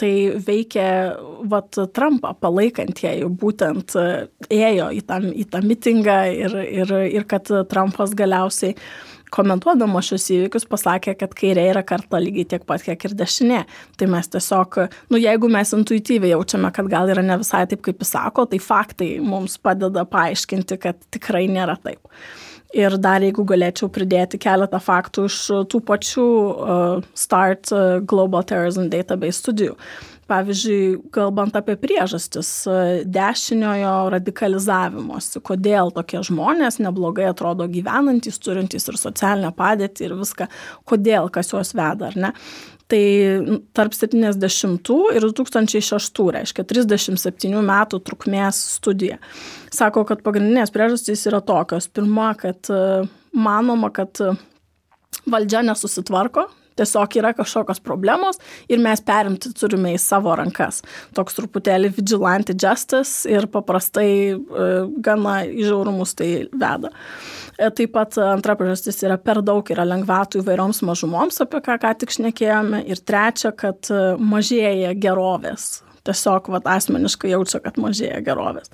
[0.00, 0.12] tai
[0.48, 0.88] veikė
[1.52, 3.96] vat, Trumpą palaikantieji, būtent
[4.52, 8.76] ėjo į tą, į tą mitingą ir, ir, ir kad Trumpas galiausiai
[9.34, 13.62] komentuodama šios įvykius pasakė, kad kairė yra karta lygiai tiek pat, kiek ir dešinė.
[13.98, 14.80] Tai mes tiesiog,
[15.12, 18.60] nu jeigu mes intuityviai jaučiame, kad gal yra ne visai taip, kaip jis sako, tai
[18.62, 22.02] faktai mums padeda paaiškinti, kad tikrai nėra taip.
[22.76, 25.38] Ir dar jeigu galėčiau pridėti keletą faktų iš
[25.70, 29.76] tų pačių uh, START uh, Global Terrorism Database studijų.
[30.26, 32.48] Pavyzdžiui, kalbant apie priežastis
[33.06, 40.48] dešiniojo radikalizavimosi, kodėl tokie žmonės neblogai atrodo gyvenantys, turintys ir socialinę padėtį ir viską,
[40.90, 42.32] kodėl kas juos veda, ar ne.
[42.90, 43.04] Tai
[43.74, 49.18] tarp 70 ir 2006, reiškia 37 metų trukmės studija.
[49.74, 51.86] Sako, kad pagrindinės priežastys yra tokios.
[51.86, 52.70] Pirma, kad
[53.34, 54.22] manoma, kad
[55.26, 60.82] valdžia nesusitvarko, tiesiog yra kažkokios problemos ir mes perimti turime į savo rankas.
[61.16, 64.36] Toks truputėlį vigilante justice ir paprastai e,
[65.04, 66.92] gana įžiaurumus tai veda.
[67.56, 71.96] E, taip pat antra priežastis yra per daug yra lengvatų įvairioms mažumoms, apie ką ką
[72.02, 72.84] tik šnekėjome.
[72.90, 75.82] Ir trečia, kad e, mažėja gerovės.
[76.06, 78.70] Tiesiog vat, asmeniškai jaučia, kad mažėja gerovės.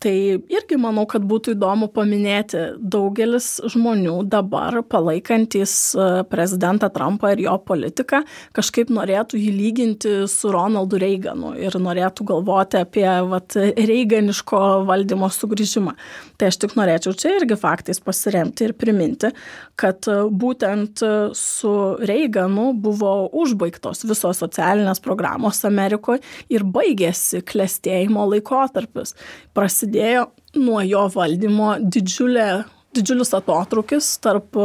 [0.00, 0.12] Tai
[0.48, 7.58] irgi manau, kad būtų įdomu paminėti daugelis žmonių dabar palaikantis e, prezidentą Trumpą ir jo
[7.68, 8.22] politiką,
[8.56, 13.58] kažkaip norėtų jį lyginti su Ronaldu Reiganu ir norėtų galvoti apie vat,
[13.90, 15.92] reiganiško valdymo sugrįžimą.
[16.40, 19.34] Tai aš tik norėčiau čia irgi faktais pasiremti ir priminti,
[19.76, 21.04] kad e, būtent
[21.36, 21.74] su
[22.08, 23.12] Reiganu buvo
[23.44, 29.12] užbaigtos visos socialinės programos Amerikoje ir baigėsi klėstėjimo laikotarpis.
[29.52, 34.56] Prasidėjo prasidėjo nuo jo valdymo didžiulė, didžiulis atotrukis tarp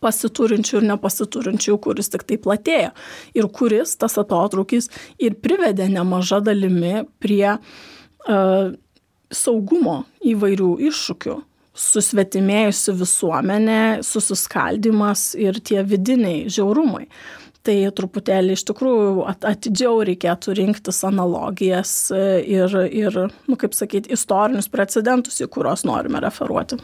[0.00, 2.92] pasiturinčių ir nepasiturinčių, kuris tik tai platėjo.
[3.34, 8.72] Ir kuris tas atotrukis ir privedė nemaža dalimi prie uh,
[9.32, 11.40] saugumo įvairių iššūkių.
[11.80, 17.06] Susvetimėjusi visuomenė, susiskaldimas ir tie vidiniai žiaurumai
[17.66, 24.70] tai truputėlį iš tikrųjų atidžiau reikėtų rinktis analogijas e, ir, ir nu, kaip sakyti, istorinius
[24.72, 26.80] precedentus, į kuriuos norime referuoti.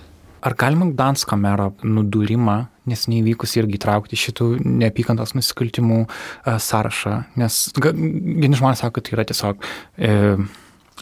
[0.46, 7.16] Ar galima Gdansko mero nudūrimą, nes neįvykus irgi traukti šitų neapykantos nusikaltimų uh, sąrašą?
[7.40, 9.64] Nes vieni žmonės sako, kad tai yra tiesiog
[9.96, 10.12] e,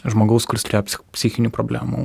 [0.03, 2.03] žmogaus, kuris turėjo psichinių problemų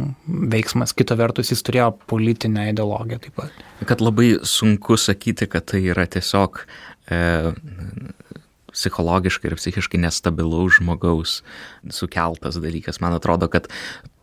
[0.53, 3.65] veiksmas, kita vertus jis turėjo politinę ideologiją taip pat.
[3.89, 6.63] Kad labai sunku sakyti, kad tai yra tiesiog
[7.11, 7.21] e,
[8.71, 11.41] psichologiškai ir psichiškai nestabilaus žmogaus
[11.91, 13.01] sukeltas dalykas.
[13.03, 13.69] Man atrodo, kad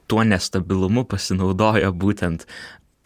[0.08, 2.48] tuo nestabilumu pasinaudoja būtent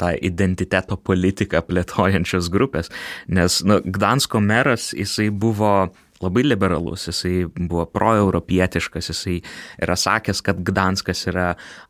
[0.02, 2.89] tą identiteto politiką plėtojančios grupės,
[3.30, 5.91] nes nu, Gdansko meras jisai buvo
[6.22, 9.39] labai liberalus, jisai buvo proeuropietiškas, jisai
[9.82, 11.48] yra sakęs, kad Gdanskas yra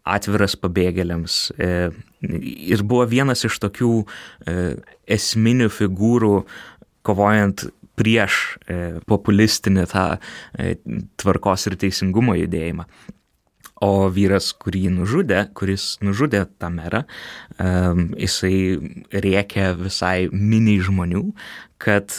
[0.07, 1.71] atviras pabėgėliams e,
[2.71, 4.57] ir buvo vienas iš tokių e,
[5.19, 6.35] esminių figūrų
[7.07, 7.67] kovojant
[8.01, 10.05] prieš e, populistinį tą
[11.21, 12.87] tvarkos ir teisingumo judėjimą.
[13.81, 16.99] O vyras, kurį nužudė, kuris nužudė tą merą,
[17.57, 18.77] um, jisai
[19.09, 21.23] rėkė visai miniai žmonių,
[21.81, 22.13] kad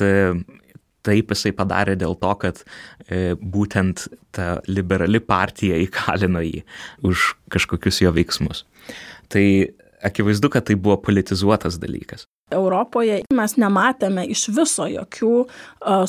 [1.06, 2.64] taip jisai padarė dėl to, kad
[3.38, 6.64] būtent ta liberali partija įkalino jį
[7.06, 8.64] už kažkokius jo veiksmus.
[9.30, 9.46] Tai
[10.02, 12.26] akivaizdu, kad tai buvo politizuotas dalykas.
[12.52, 15.32] Europoje mes nematėme iš viso jokių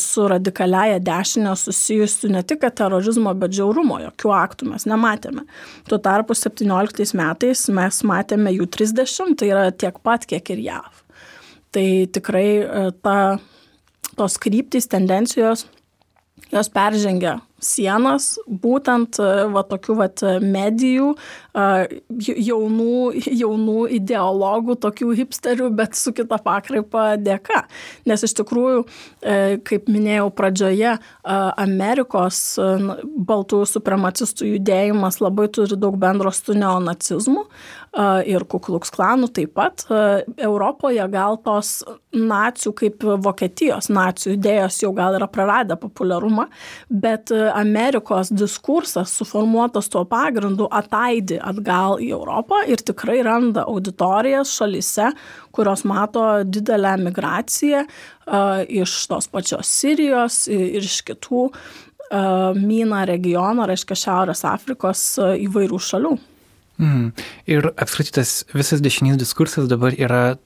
[0.02, 5.46] su radikaliaja dešinė susijusių ne tik terorizmo, bet žiaurumo, jokių aktų mes nematėme.
[5.90, 11.02] Tuo tarpu 17 metais mes matėme jų 30, tai yra tiek pat, kiek ir JAV.
[11.74, 12.48] Tai tikrai
[13.02, 13.18] ta,
[14.20, 15.66] tos kryptys, tendencijos,
[16.54, 19.20] jos peržengia sienas, būtent
[19.54, 20.10] va, tokių va,
[20.44, 21.14] medijų,
[21.54, 22.98] jaunų,
[23.44, 27.64] jaunų ideologų, tokių hipsterių, bet su kita pakraipa dėka.
[28.10, 28.84] Nes iš tikrųjų,
[29.22, 32.42] e, kaip minėjau pradžioje, Amerikos
[33.28, 37.46] baltųjų supremacistų judėjimas labai turi daug bendro su neonacizmu
[38.26, 39.86] ir Kukluks klanų taip pat.
[40.42, 46.48] Europoje gal tos nacijų kaip Vokietijos nacijų idėjos jau gal yra praradę populiarumą,
[46.90, 55.12] bet Amerikos diskursas suformuotas tuo pagrindu ataidi atgal į Europą ir tikrai randa auditorijas šalise,
[55.54, 57.86] kurios mato didelę migraciją
[58.84, 61.48] iš tos pačios Sirijos ir iš kitų
[62.14, 66.14] Myna regiono, reiškia Šiaurės Afrikos įvairių šalių.
[66.82, 67.10] Mm.
[67.50, 70.38] Ir apskritai tas visas dešinys diskursas dabar yra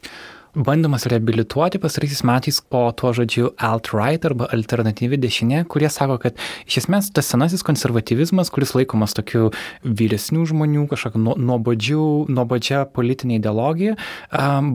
[0.57, 6.81] bandomas reabilituoti pasaraisiais metais po tuo žodžiu alt-right arba alternatyvi dešinė, kurie sako, kad iš
[6.83, 9.51] esmės tas senasis konservatyvizmas, kuris laikomas tokiu
[9.83, 13.97] vyresnių žmonių, kažkokiu nuobodžia politinė ideologija,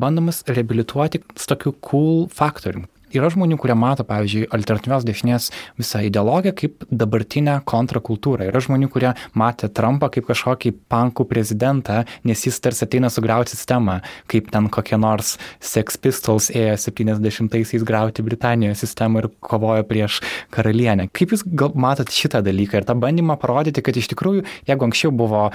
[0.02, 2.86] bandomas reabilituoti tokiu cool faktorium,
[3.16, 5.48] yra žmonių, kurie mato, pavyzdžiui, alternatyvios dešinės
[5.80, 8.48] visą ideologiją kaip dabartinę kontrakultūrą.
[8.50, 14.00] Yra žmonių, kurie matė Trumpą kaip kažkokį pankų prezidentą, nes jis tarsi ateina sugriauti sistemą,
[14.30, 20.20] kaip ten kokie nors Sex Pistols ėjo 70-aisiais grauti Britanijos sistemą ir kovojo prieš
[20.54, 21.08] karalienę.
[21.14, 25.12] Kaip jūs gal matot šitą dalyką ir tą bandymą parodyti, kad iš tikrųjų, jeigu anksčiau
[25.14, 25.48] buvo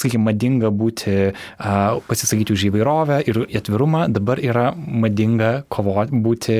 [0.00, 6.58] sakykime, madinga būti, uh, pasisakyti už įvairovę ir atvirumą, dabar yra madinga kovoti, būti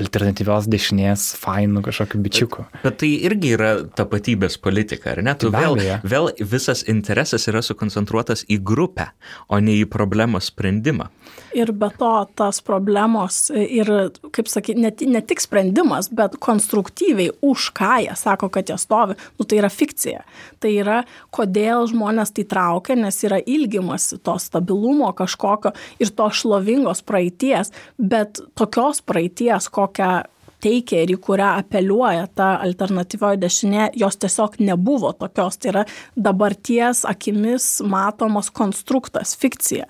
[0.00, 2.64] alternatyvios dešinės fainų kažkokiu bičiuku.
[2.70, 5.34] Bet, bet tai irgi yra tapatybės politika, ar ne?
[5.36, 9.10] Tu tai vėl, vėl visas interesas yra sukoncentruotas į grupę,
[9.52, 11.10] o ne į problemos sprendimą.
[11.52, 13.90] Ir be to, tas problemos ir,
[14.32, 19.18] kaip sakyti, ne, ne tik sprendimas, bet konstruktyviai už ką jie sako, kad jie stovi,
[19.36, 20.24] nu, tai yra fikcija.
[20.62, 21.02] Tai yra,
[21.34, 28.40] kodėl žmonės tai traukia, nes yra ilgimasi to stabilumo kažkokio ir to šlovingos praeities, bet
[28.56, 30.22] tokios praeities, ko kokią
[30.62, 35.58] teikia ir į kurią apeliuoja ta alternatyvioji dešinė, jos tiesiog nebuvo tokios.
[35.58, 35.82] Tai yra
[36.14, 39.88] dabarties akimis matomas konstruktas, fikcija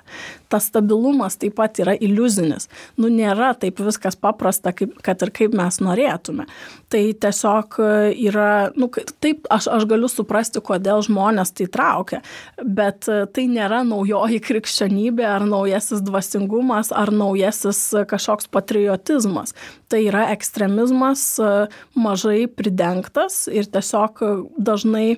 [0.52, 2.68] tas stabilumas taip pat yra iliuzinis.
[3.00, 6.46] Nu, nėra taip viskas paprasta, kaip, kad ir kaip mes norėtume.
[6.92, 7.92] Tai tiesiog e,
[8.28, 8.90] yra, nu,
[9.24, 12.20] taip aš, aš galiu suprasti, kodėl žmonės tai traukia,
[12.62, 19.56] bet e, tai nėra naujoji krikščionybė ar naujasis dvasingumas ar naujasis kažkoks patriotizmas.
[19.92, 21.50] Tai yra ekstremizmas e,
[21.96, 24.22] mažai pridengtas ir tiesiog
[24.60, 25.08] dažnai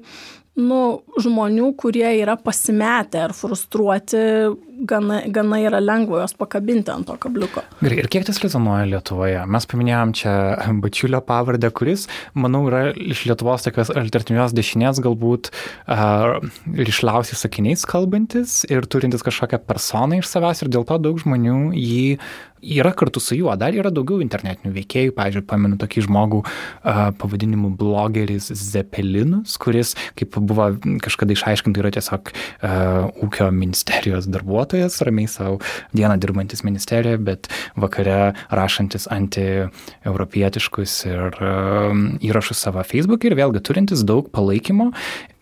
[0.54, 0.80] nu,
[1.18, 4.22] žmonių, kurie yra pasimetę ar frustruoti,
[4.82, 7.64] gana, gana yra lengva juos pakabinti ant to kabliuko.
[7.80, 9.42] Gerai, ir kiek tas rezonuoja Lietuvoje?
[9.50, 10.34] Mes paminėjom čia
[10.82, 12.06] Bačiulio pavardę, kuris,
[12.38, 16.40] manau, yra iš Lietuvos tokios alternatyvios dešinės galbūt uh,
[16.78, 22.08] ryšliausiai sakiniais kalbantis ir turintis kažkokią personą iš savęs ir dėl to daug žmonių jį
[22.64, 27.74] yra kartu su juo, dar yra daugiau internetinių veikėjų, pavyzdžiui, pamenu tokį žmogų uh, pavadinimu
[27.78, 30.70] blogeris Zepelinus, kuris, kaip buvo
[31.04, 35.58] kažkada išaiškinta, yra tiesiog uh, ūkio ministerijos darbuotojas darbuotojas, ramiai savo
[35.94, 44.04] dieną dirbantis ministerijoje, bet vakare rašantis anti-europietiškus ir um, įrašus savo Facebook ir vėlgi turintis
[44.04, 44.92] daug palaikymo.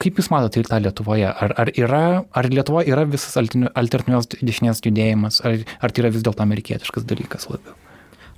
[0.03, 1.31] Kaip Jūs matote ir tą Lietuvoje?
[1.31, 6.25] Ar, ar, yra, ar Lietuvoje yra visas alternatyvios dešinės judėjimas, ar, ar tai yra vis
[6.25, 7.77] dėlto amerikietiškas dalykas labiau?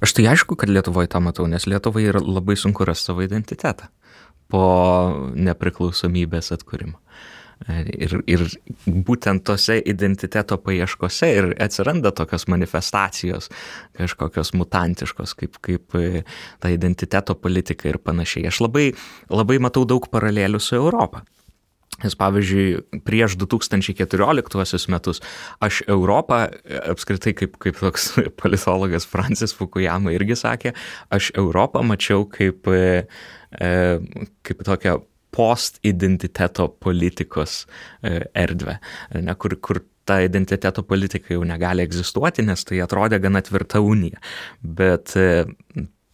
[0.04, 3.88] Aš tai aišku, kad Lietuvoje tą matau, nes Lietuvai yra labai sunku rasti savo identitetą
[4.52, 4.66] po
[5.32, 6.98] nepriklausomybės atkūrimo.
[7.64, 8.42] Ir, ir
[8.84, 13.48] būtent tose identiteto paieškose ir atsiranda tokios manifestacijos,
[13.96, 16.24] kažkokios mutantiškos, kaip, kaip e,
[16.60, 18.50] ta identiteto politika ir panašiai.
[18.50, 18.90] Aš labai,
[19.32, 21.22] labai matau daug paralelių su Europą.
[22.02, 25.22] Nes pavyzdžiui, prieš 2014 metus
[25.62, 26.40] aš Europą,
[26.90, 28.10] apskritai kaip, kaip toks
[28.42, 30.74] politologas Francis Fukuyama irgi sakė,
[31.14, 33.06] aš Europą mačiau kaip, e,
[33.56, 33.72] e,
[34.42, 34.98] kaip tokią
[35.34, 37.64] post-identiteto politikos
[38.02, 38.78] e, erdvę,
[39.18, 44.20] ne, kur, kur ta identiteto politika jau negali egzistuoti, nes tai atrodė gana tvirta unija.
[44.62, 45.44] Bet e,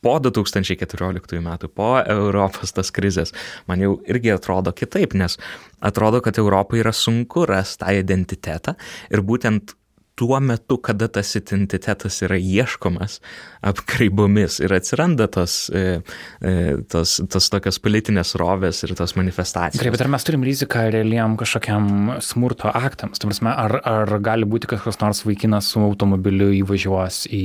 [0.05, 3.35] po 2014 metų, po Europos tas krizės,
[3.69, 5.37] man jau irgi atrodo kitaip, nes
[5.85, 8.77] atrodo, kad Europai yra sunku rasti tą identitetą
[9.11, 9.77] ir būtent
[10.21, 13.19] tuo metu, kada tas identitetas yra ieškomas
[13.65, 16.03] apkraibomis ir atsiranda tos, e,
[16.45, 16.53] e,
[16.93, 19.81] tos, tos tokios politinės rovės ir tos manifestacijos.
[19.81, 23.23] Gerai, bet ar mes turim riziką realiam kažkokiam smurto aktams?
[23.25, 27.45] Prasme, ar, ar gali būti, kad koks nors vaikinas su automobiliu įvažiuos į,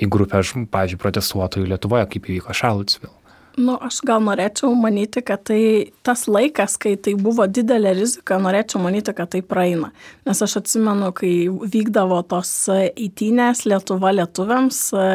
[0.00, 0.40] į grupę,
[0.72, 3.19] pavyzdžiui, protestuotojų Lietuvoje, kaip įvyko Charlottesville?
[3.58, 8.82] Nu, aš gal norėčiau manyti, kad tai tas laikas, kai tai buvo didelė rizika, norėčiau
[8.84, 9.90] manyti, kad tai praeina.
[10.28, 15.08] Nes aš atsimenu, kai vykdavo tos įtynės Lietuva lietuviams e,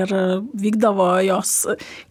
[0.00, 0.14] ir
[0.64, 1.54] vykdavo jos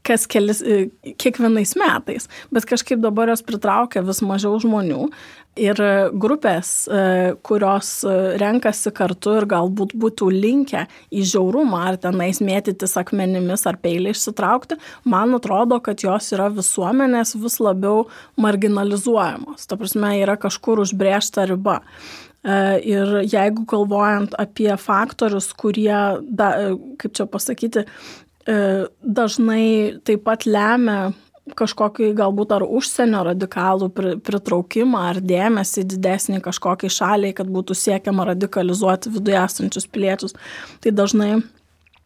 [0.06, 0.89] kas kelis, e,
[1.22, 2.30] kiekvienais metais.
[2.54, 5.08] Bet kažkaip dabar jos pritraukia vis mažiau žmonių
[5.60, 5.80] ir
[6.16, 12.96] grupės, e, kurios e, renkasi kartu ir galbūt būtų linkę į žiaurumą ar tenais mėtytis
[13.00, 18.08] akmenimis ar peilį išsitraukti, man atrodo, kad jos yra visuomenės vis labiau
[18.40, 19.68] marginalizuojamos.
[19.68, 21.82] Ta prasme, yra kažkur užbrėžta riba.
[22.42, 22.58] E,
[22.96, 26.00] ir jeigu galvojant apie faktorius, kurie,
[26.32, 26.52] da,
[27.02, 27.88] kaip čia pasakyti,
[28.42, 31.12] dažnai taip pat lemia
[31.58, 33.89] kažkokį galbūt ar užsienio radikalų
[34.25, 40.38] pritraukimą ar dėmesį didesnį kažkokiai šaliai, kad būtų siekiama radikalizuoti viduje esančius piliečius,
[40.84, 41.34] tai dažnai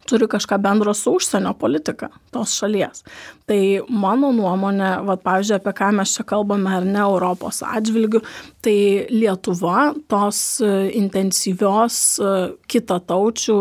[0.06, 3.04] turi kažką bendro su užsienio politika tos šalies.
[3.50, 8.21] Tai mano nuomonė, va, pavyzdžiui, apie ką mes čia kalbame ar ne Europos atžvilgių,
[8.65, 8.78] tai
[9.10, 10.71] Lietuva tos e,
[11.02, 12.34] intensyvios e,
[12.69, 13.60] kitataučių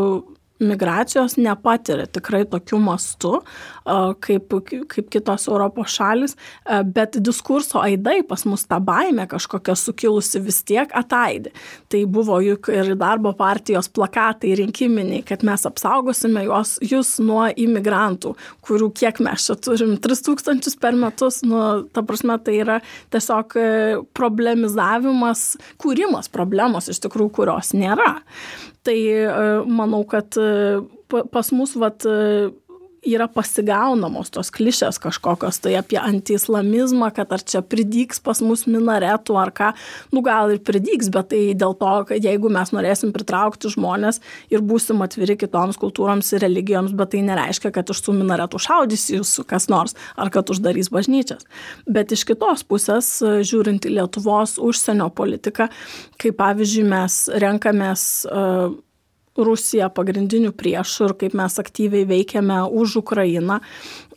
[0.64, 3.40] migracijos nepatiria tikrai tokiu mastu,
[4.24, 4.54] kaip,
[4.88, 6.36] kaip kitos Europos šalis,
[6.94, 11.52] bet diskurso aidai pas mus tą baimę kažkokia sukilusi vis tiek ataidi.
[11.92, 18.34] Tai buvo juk ir darbo partijos plakatai rinkiminiai, kad mes apsaugosime juos, jūs nuo imigrantų,
[18.64, 21.60] kurių kiek mes čia turim, 3000 per metus, nu,
[21.92, 22.80] ta prasme, tai yra
[23.14, 23.68] tiesiog e,
[24.16, 25.46] problemizavimas,
[25.82, 28.16] kūrimas problemos iš tikrųjų, kurios nėra.
[28.84, 29.28] Tai e,
[29.68, 30.80] manau, kad e,
[31.32, 32.04] pas mus vat,
[33.08, 39.36] yra pasigaunamos tos klišės kažkokios, tai apie antiislamizmą, kad ar čia pridyks pas mus minaretų
[39.40, 39.70] ar ką,
[40.14, 44.20] nu gal ir pridyks, bet tai dėl to, kad jeigu mes norėsim pritraukti žmonės
[44.52, 49.08] ir būsim atviri kitoms kultūroms ir religijoms, bet tai nereiškia, kad iš tų minaretų šaudys
[49.14, 51.44] jūsų kas nors ar kad uždarys bažnyčias.
[51.86, 55.68] Bet iš kitos pusės, žiūrint į Lietuvos užsienio politiką,
[56.20, 58.74] kai pavyzdžiui mes renkamės uh,
[59.34, 63.60] Rusiją pagrindiniu priešu ir kaip mes aktyviai veikiame už Ukrainą,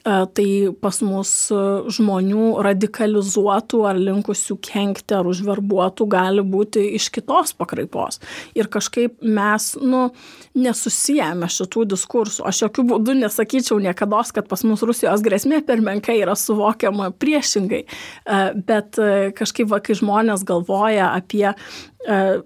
[0.07, 0.49] E, tai
[0.79, 8.21] pas mus e, žmonių radikalizuotų ar linkusių kenkti ar užverbuotų gali būti iš kitos pakraipos.
[8.55, 10.05] Ir kažkaip mes, nu,
[10.55, 12.45] nesusijęme šitų diskursų.
[12.47, 17.83] Aš jokių būdų nesakyčiau niekada, kad pas mus Rusijos grėsmė per menkai yra suvokiama priešingai.
[17.83, 19.01] E, bet
[19.37, 21.51] kažkaip, va, kai žmonės galvoja apie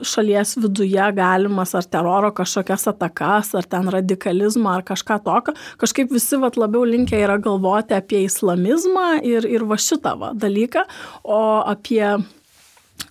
[0.01, 6.39] šalies viduje galimas ar teroro kažkokias atakas, ar ten radikalizmą, ar kažką tokio, kažkaip visi
[6.41, 10.85] vat labiau linkę yra galvoti apie islamizmą ir, ir va šitą va dalyką,
[11.23, 12.15] o apie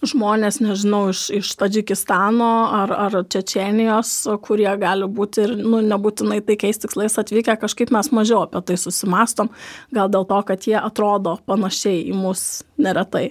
[0.06, 2.50] žmonės, nežinau, iš, iš Tadžikistano
[2.80, 4.12] ar, ar Čečenijos,
[4.44, 9.50] kurie gali būti ir nu, nebūtinai taikiais tikslais atvykę, kažkaip mes mažiau apie tai susimastom,
[9.94, 13.30] gal dėl to, kad jie atrodo panašiai į mus neretai.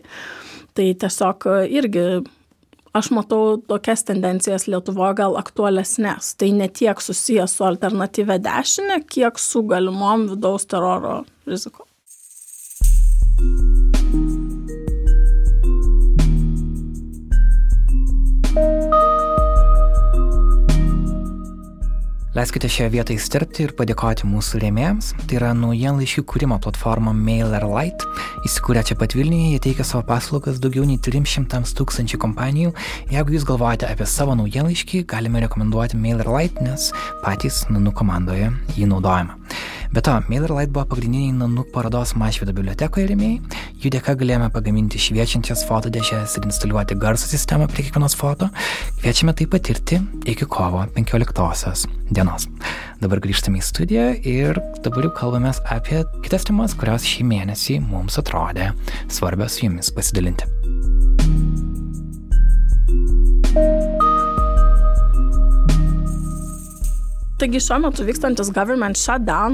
[0.78, 2.06] Tai tiesiog irgi
[2.94, 6.34] aš matau tokias tendencijas Lietuvoje gal aktualesnės.
[6.40, 11.86] Tai ne tiek susijęs su alternatyvė dešinė, kiek su galimom vidaus teroro riziko.
[22.40, 25.10] Leiskite šioje vietoje įstirpti ir padėkoti mūsų rėmėjams.
[25.28, 28.08] Tai yra naujienlaiškių kūrimo platforma MailerLite.
[28.48, 32.72] Įsikūrę čia pat Vilniuje, jie teikia savo paslaugas daugiau nei 300 tūkstančių kompanijų.
[33.12, 36.94] Jeigu jūs galvojate apie savo naujienlaiškį, galime rekomenduoti MailerLite, nes
[37.26, 39.36] patys Nanu komandoje jį naudojame.
[39.92, 43.40] Be to, MailerLite buvo pagrindiniai Nanuk parodos Mašvido bibliotekoje rėmėjai.
[43.82, 48.52] Jų dėka galėjome pagaminti šviečiančias fotodėžės ir instaliuoti garso sistemą prie kiekvienos foto.
[49.00, 49.98] Kviečiame tai patirti
[50.30, 52.46] iki kovo 15 dienos.
[53.02, 58.22] Dabar grįžtame į studiją ir dabar jau kalbame apie kitas temas, kurios šį mėnesį mums
[58.22, 58.76] atrodė
[59.10, 60.46] svarbios su jumis pasidalinti.
[67.40, 69.54] Taigi šiuo metu vykstantis government shutdown,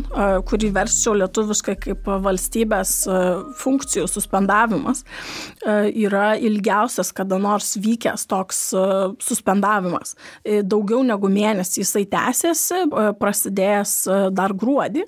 [0.49, 2.93] kurį versčiau lietuviškai kaip valstybės
[3.59, 5.03] funkcijų suspendavimas,
[5.93, 8.61] yra ilgiausias kada nors vykęs toks
[9.21, 10.15] suspendavimas.
[10.41, 12.79] E, daugiau negu mėnesį jisai tęsiasi,
[13.21, 13.93] prasidėjęs
[14.33, 15.05] dar gruodį.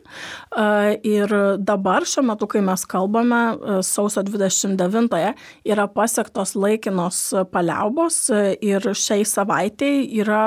[1.15, 3.41] Ir dabar šiuo metu, kai mes kalbame,
[3.89, 5.33] sausio 29-ąją
[5.65, 8.21] yra pasiektos laikinos paliaubos
[8.61, 10.45] ir šiai savaitėjai yra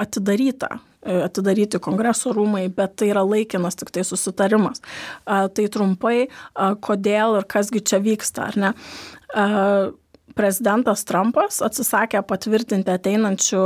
[0.00, 4.82] atidaryta atidaryti kongreso rūmai, bet tai yra laikinas tik tai susitarimas.
[5.24, 6.28] Tai trumpai,
[6.84, 8.72] kodėl ir kasgi čia vyksta, ar ne?
[10.34, 13.60] Prezidentas Trumpas atsisakė patvirtinti ateinančių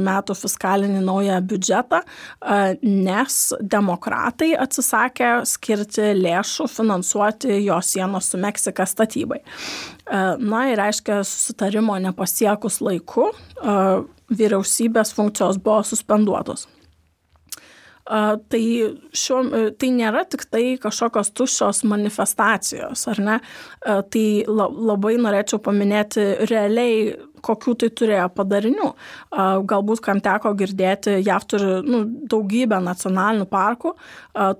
[0.00, 1.98] metų fiskalinį naują biudžetą,
[2.80, 9.42] nes demokratai atsisakė skirti lėšų finansuoti jo sienos su Meksika statybai.
[10.40, 13.28] Na ir reiškia, susitarimo nepasiekus laiku,
[14.32, 16.64] vyriausybės funkcijos buvo suspenduotos.
[18.04, 18.62] Tai,
[19.16, 19.38] šiuo,
[19.80, 23.36] tai nėra tik tai kažkokios tuščios manifestacijos, ar ne?
[23.80, 28.90] Tai labai norėčiau paminėti realiai kokių tai turėjo padarinių.
[29.68, 33.94] Galbūt, kam teko girdėti, JAV turi nu, daugybę nacionalinių parkų,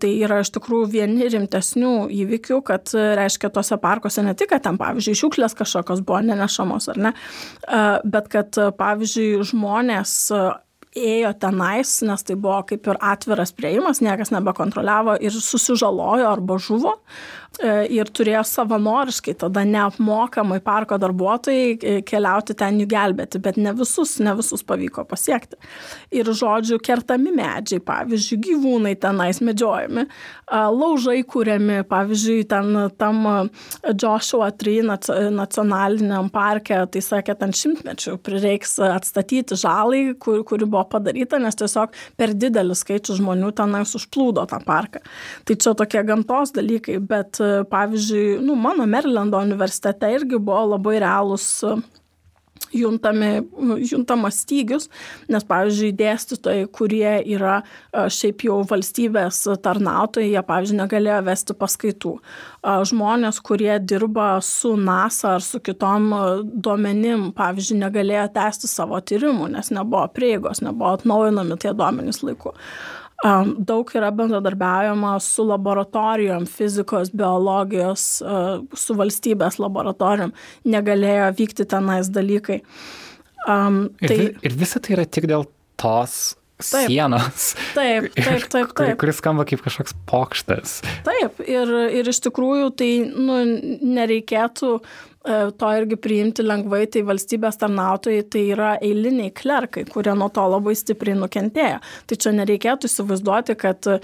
[0.00, 4.80] tai yra iš tikrųjų vieni rimtesnių įvykių, kad reiškia tose parkuose ne tik, kad ten,
[4.80, 7.14] pavyzdžiui, šiuklės kažkokios buvo nenešamos, ar ne,
[8.04, 10.18] bet kad, pavyzdžiui, žmonės
[10.94, 16.94] ėjo tenais, nes tai buvo kaip ir atviras prieimas, niekas nebekontroliavo ir susižalojo arba žuvo.
[17.62, 23.70] E, ir turėjo savanoriškai tada neapmokamai parko darbuotojai e, keliauti ten jų gelbėti, bet ne
[23.78, 25.58] visus, ne visus pavyko pasiekti.
[26.14, 30.06] Ir žodžiu, kertami medžiai, pavyzdžiui, gyvūnai tenais medžiojami,
[30.50, 33.22] laužai kūriami, pavyzdžiui, ten tam
[34.02, 41.40] Joshua Tree nacionaliniam parke, tai sakė, ten šimtmečių prireiks atstatyti žalai, kur, kuri buvo padaryta,
[41.42, 45.02] nes tiesiog per didelis skaičius žmonių tenais užplūdo tą parką.
[45.44, 51.48] Tai čia tokie gamtos dalykai, bet pavyzdžiui, nu, mano Merilando universitete irgi buvo labai realūs
[52.74, 53.30] juntami,
[53.86, 54.88] juntamas stygius,
[55.30, 57.60] nes, pavyzdžiui, dėstytojai, kurie yra
[57.92, 62.14] šiaip jau valstybės tarnautojai, jie, pavyzdžiui, negalėjo vesti paskaitų.
[62.90, 66.10] Žmonės, kurie dirba su NASA ar su kitom
[66.50, 72.54] duomenim, pavyzdžiui, negalėjo tęsti savo tyrimų, nes nebuvo prieigos, nebuvo atnaujinami tie duomenys laiku.
[73.22, 78.06] Daug yra bendradarbiaujama su laboratorijom, fizikos, biologijos,
[78.84, 80.34] su valstybės laboratorijom.
[80.68, 82.60] Negalėjo vykti tenais dalykai.
[83.48, 84.16] Um, tai...
[84.16, 85.46] ir, ir visa tai yra tik dėl
[85.80, 87.54] tos Taip, sienos.
[87.74, 88.74] Taip, taip, taip.
[88.78, 88.94] taip.
[89.00, 90.78] Kuris skamba kaip kažkoks pokštas.
[91.06, 93.40] Taip, ir, ir iš tikrųjų tai nu,
[93.82, 94.76] nereikėtų
[95.58, 100.74] to irgi priimti lengvai, tai valstybės tarnautojai tai yra eiliniai klerkai, kurie nuo to labai
[100.76, 101.78] stipriai nukentėjo.
[101.80, 103.96] Tai čia nereikėtų įsivaizduoti, kad e,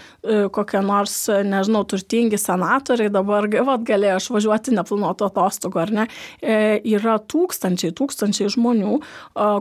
[0.55, 6.07] kokie nors, nežinau, turtingi senatoriai dabar vat, galėjo išvažiuoti neplanuoto atostogų, ar ne.
[6.41, 8.97] E, yra tūkstančiai, tūkstančiai žmonių,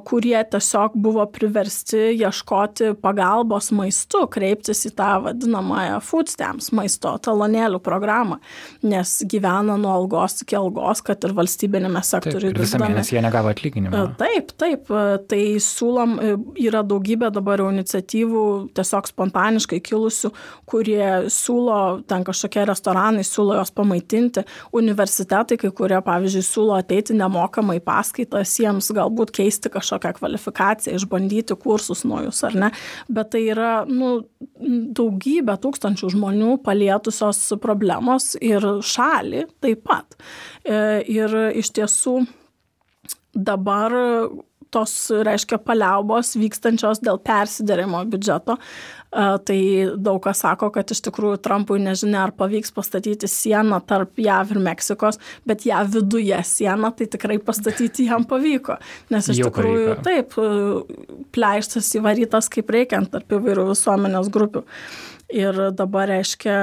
[0.08, 7.84] kurie tiesiog buvo priversti ieškoti pagalbos maistu, kreiptis į tą vadinamąją food stamps maisto talonėlių
[7.84, 8.40] programą,
[8.88, 12.54] nes gyvena nuo algos iki algos, kad ir valstybės valstybinėme sektoriuje.
[12.60, 14.04] Visą mėnesį jie negavo atlyginimą.
[14.20, 14.90] Taip, taip.
[15.30, 16.36] Tai siūlom, e,
[16.66, 18.44] yra daugybė dabar iniciatyvų
[18.78, 20.32] tiesiog spontaniškai kilusių,
[20.70, 24.46] kurie siūlo, ten kažkokie restoranai siūlo jos pamaitinti,
[24.76, 32.06] universitetai, kai kurie, pavyzdžiui, siūlo ateiti nemokamai paskaitas, jiems galbūt keisti kažkokią kvalifikaciją, išbandyti kursus
[32.08, 32.72] naujus ar ne.
[33.10, 34.20] Bet tai yra nu,
[34.60, 40.18] daugybė tūkstančių žmonių palietusios problemos ir šalį taip pat.
[40.70, 42.20] Ir iš tiesų
[43.34, 43.96] dabar
[44.70, 44.94] tos,
[45.26, 48.58] reiškia, paliaubos vykstančios dėl persiderimo biudžeto.
[49.10, 49.60] Tai
[49.98, 54.60] daug kas sako, kad iš tikrųjų Trumpui nežinia, ar pavyks pastatyti sieną tarp JAV ir
[54.68, 55.18] Meksikos,
[55.50, 58.78] bet JAV viduje sieną tai tikrai pastatyti jam pavyko.
[59.10, 60.06] Nes iš Jau tikrųjų pavyko.
[60.06, 60.38] taip,
[61.34, 64.68] pleištas įvarytas kaip reikiant tarp įvairių visuomenės grupių.
[65.30, 66.56] Ir dabar, reiškia,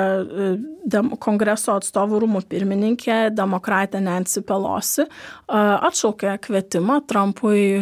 [0.90, 5.04] dem, kongreso atstovų rūmų pirmininkė, demokratė Nancy Pelosi,
[5.46, 7.78] atšaukė kvietimą Trumpui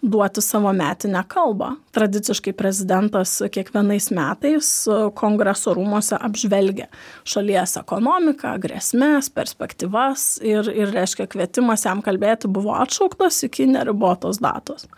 [0.00, 1.74] duoti savo metinę kalbą.
[1.92, 4.72] Tradiciškai prezidentas kiekvienais metais
[5.20, 6.88] kongreso rūmose apžvelgia
[7.28, 14.88] šalies ekonomiką, grėsmės, perspektyvas ir, ir reiškia, kvietimas jam kalbėti buvo atšauktas iki neribotos datos.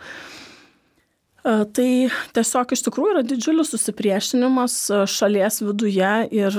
[1.43, 1.91] Tai
[2.35, 4.73] tiesiog iš tikrųjų yra didžiulis susipriešinimas
[5.07, 6.57] šalies viduje ir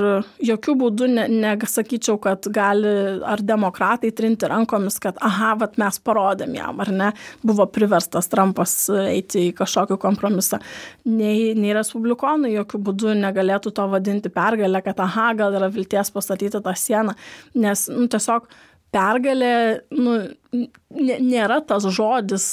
[0.49, 6.57] jokių būdų ne, nesakyčiau, kad gali ar demokratai trinti rankomis, kad aha, vat mes parodėm
[6.57, 7.11] jam, ar ne,
[7.45, 10.63] buvo priverstas Trumpas eiti į kažkokį kompromisą.
[11.05, 16.57] Nei, nei respublikonai jokių būdų negalėtų to vadinti pergalę, kad aha, gal yra vilties pastatyti
[16.57, 17.19] tą sieną,
[17.61, 18.49] nes nu, tiesiog
[18.95, 19.55] pergalė
[19.95, 20.17] nu,
[20.51, 22.45] nėra tas žodis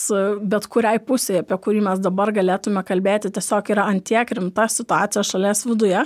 [0.45, 5.65] bet kuriai pusėje, apie kurį mes dabar galėtume kalbėti, tiesiog yra antiek rimta situacija šalies
[5.65, 6.03] viduje,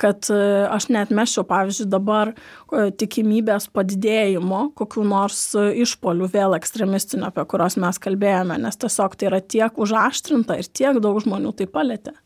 [0.00, 7.30] kad e, aš net meščiau, pavyzdžiui, dabar e, tikimybės padidėjimo kokių nors išpolių vėl ekstremistinių,
[7.30, 11.70] apie kuriuos mes kalbėjome, nes tiesiog tai yra tiek užaštrinta ir tiek daug žmonių tai
[11.72, 12.16] palėtė.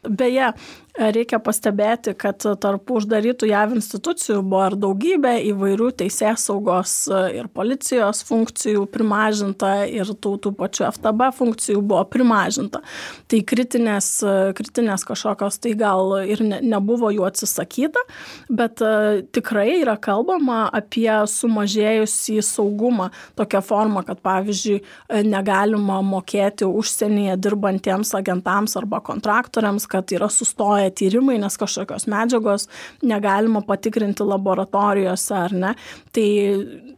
[0.00, 0.54] Beje,
[0.98, 8.22] reikia pastebėti, kad tarp uždarytų JAV institucijų buvo ir daugybė įvairių teisės saugos ir policijos
[8.28, 12.82] funkcijų primažinta ir tų, tų pačių FTB funkcijų buvo primažinta.
[13.30, 14.10] Tai kritinės,
[14.58, 18.02] kritinės kažkokios tai gal ir ne, nebuvo jų atsisakyta,
[18.50, 24.80] bet uh, tikrai yra kalbama apie sumažėjusį saugumą tokią formą, kad pavyzdžiui
[25.28, 32.68] negalima mokėti užsienyje dirbantiems agentams arba kontraktoriams, kad yra sustoję tyrimai, nes kažkokios medžiagos
[33.06, 35.72] negalima patikrinti laboratorijose ar ne.
[36.14, 36.28] Tai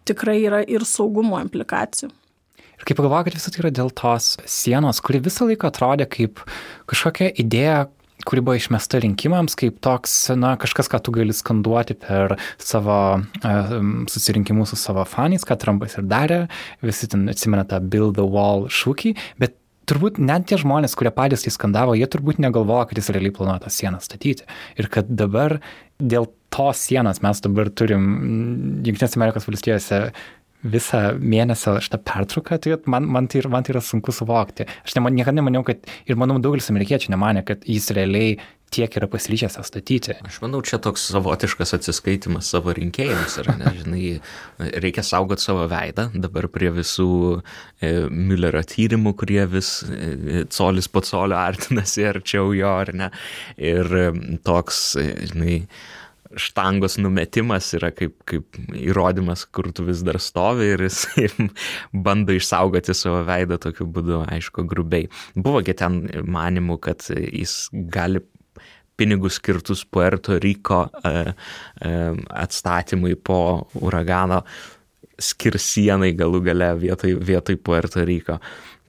[0.09, 2.12] tikrai yra ir saugumo implikacijų.
[2.83, 6.41] Ir kaip pagalvoju, kad visą tai yra dėl tos sienos, kuri visą laiką atrodė kaip
[6.91, 7.85] kažkokia idėja,
[8.26, 13.72] kuri buvo išmesta rinkimams, kaip toks, na, kažkas, ką tu gali skanduoti per savo uh,
[14.11, 16.41] susirinkimus su savo fanais, ką Trumpas ir darė,
[16.83, 19.59] visi ten atsimena tą Build the Wall šūkį, bet
[19.91, 23.64] turbūt net tie žmonės, kurie patys tai skandavo, jie turbūt negalvoja, kad jis realiai planuoja
[23.64, 24.47] tą sieną statyti.
[24.78, 25.59] Ir kad dabar
[25.99, 28.07] dėl tos sienos mes dabar turim
[28.85, 30.05] Junktinės Amerikos valstijose
[30.62, 34.68] visą mėnesio šitą pertrauką, tai man, man, tai, man tai yra sunku suvokti.
[34.86, 38.36] Aš ne, niekada nemaniau, kad ir manau daugelis amerikiečių nemanė, kad jis realiai
[38.72, 40.14] tiek yra pasiryžęs statyti.
[40.24, 43.36] Aš manau, čia toks savotiškas atsiskaitimas savo rinkėjams.
[43.42, 44.04] Ir, ne, žinai,
[44.84, 46.08] reikia saugoti savo veidą.
[46.24, 52.72] Dabar prie visų e, Müllerio tyrimų, kurie vis e, colis po colio artinasi arčiau jo,
[52.84, 53.10] ar ne.
[53.60, 54.06] Ir e,
[54.46, 55.58] toks, e, žinai,
[56.39, 61.05] štangos numetimas yra kaip, kaip įrodymas, kur tu vis dar stovi ir jis
[62.07, 65.09] bando išsaugoti savo veidą tokiu būdu, aišku, grubiai.
[65.37, 68.24] Buvogi ten manimų, kad jis gali
[68.97, 71.33] pinigus skirtus Puerto Riko e,
[71.80, 71.97] e,
[72.28, 73.39] atstatymui po
[73.80, 74.43] uragano
[75.22, 78.39] skirs sienai galų gale vietoj, vietoj Puerto Riko.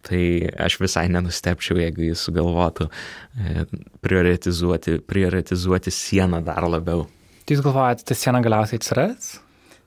[0.04, 0.22] Tai
[0.60, 3.66] aš visai nenustepčiau, jeigu jis sugalvotų e,
[4.04, 7.06] prioritizuoti, prioritizuoti sieną dar labiau.
[7.44, 9.34] Tai jūs galvojate, ta siena galiausiai atsiras?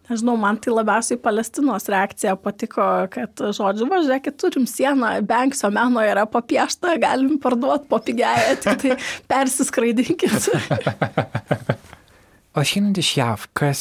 [0.06, 6.28] Nežinau, man tai labiausiai Palestinos reakcija patiko, kad, žodžiu, važiuokit, turim sieną, Benksio meno yra
[6.30, 8.94] papiešta, galim parduoti po pigiai, tik tai
[9.32, 10.46] persiskraidinkit.
[12.56, 13.80] O šiandien iš JAV, kas,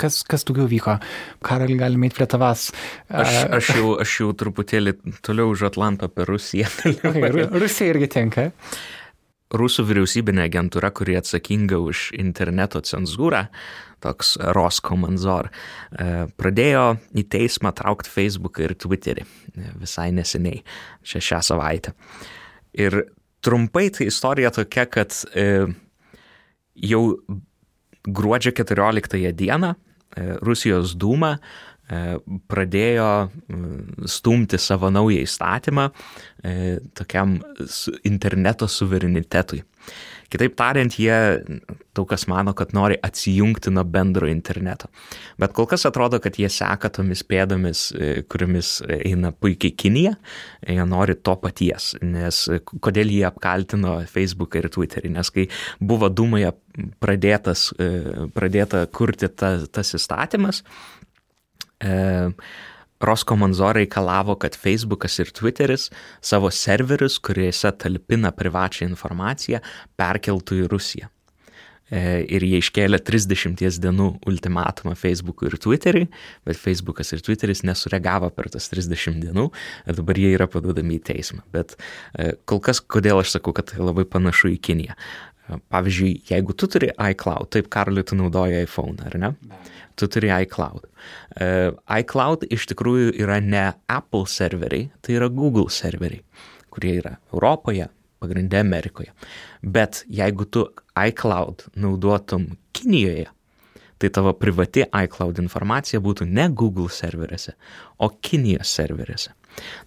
[0.00, 0.96] kas, kas daugiau vyko?
[1.44, 2.70] Karali, galime eiti prie tavas.
[3.06, 6.72] Aš, aš, jau, aš jau truputėlį toliau už Atlantą per Rusiją.
[7.62, 8.48] Rusija irgi tenka.
[9.54, 13.44] Rusų vyriausybinė agentūra, kuri atsakinga už interneto cenzūrą,
[14.04, 16.84] toks Roskomanzor, e, pradėjo
[17.16, 20.62] į teismą traukti Facebooką ir Twitterį e, visai neseniai,
[21.06, 21.94] čia šią savaitę.
[22.76, 23.04] Ir
[23.44, 25.66] trumpai tai istorija tokia, kad e,
[26.74, 27.04] jau
[28.04, 29.74] gruodžio 14 dieną
[30.46, 31.38] Rusijos dūma
[32.48, 33.08] pradėjo
[34.08, 35.90] stumti savo naują įstatymą
[36.96, 37.38] tokiam
[38.08, 39.62] interneto suverenitetui.
[40.34, 41.14] Kitaip tariant, jie
[41.94, 44.88] daug kas mano, kad nori atsijungti nuo bendro interneto.
[45.38, 50.16] Bet kol kas atrodo, kad jie seka tomis pėdomis, e, kuriamis eina puikiai Kinija,
[50.66, 51.92] jie nori to paties.
[52.02, 52.40] Nes
[52.82, 55.12] kodėl jie apkaltino Facebooką ir Twitterį?
[55.14, 55.46] Nes kai
[55.78, 56.50] buvo Dumoje
[57.04, 60.64] pradėtas, e, pradėta kurti ta, tas įstatymas,
[61.84, 61.94] e,
[63.04, 65.90] Roskomonzor reikalavo, kad Facebookas ir Twitteris
[66.24, 69.60] savo serverius, kuriuose talpina privačią informaciją,
[70.00, 71.10] perkeltų į Rusiją.
[71.92, 76.06] E, ir jie iškėlė 30 dienų ultimatumą Facebook'ui ir Twitteriui,
[76.48, 79.50] bet Facebookas ir Twitteris nesureagavo per tas 30 dienų
[79.98, 81.44] dabar jie yra paduodami į teismą.
[81.52, 81.76] Bet
[82.16, 84.96] e, kol kas, kodėl aš sakau, kad tai labai panašu į Kiniją.
[85.48, 89.32] E, pavyzdžiui, jeigu tu turi iCloud, taip Karliu tu naudoji iPhone, ar ne?
[89.94, 90.88] Tu turi iCloud.
[92.00, 96.24] iCloud iš tikrųjų yra ne Apple serveriai, tai yra Google serveriai,
[96.72, 97.86] kurie yra Europoje,
[98.22, 99.12] pagrindė Amerikoje.
[99.62, 100.66] Bet jeigu tu
[100.96, 103.28] iCloud naudotum Kinijoje,
[103.98, 107.54] tai tavo privati iCloud informacija būtų ne Google serveriuose,
[108.02, 109.30] o Kinijos serveriuose.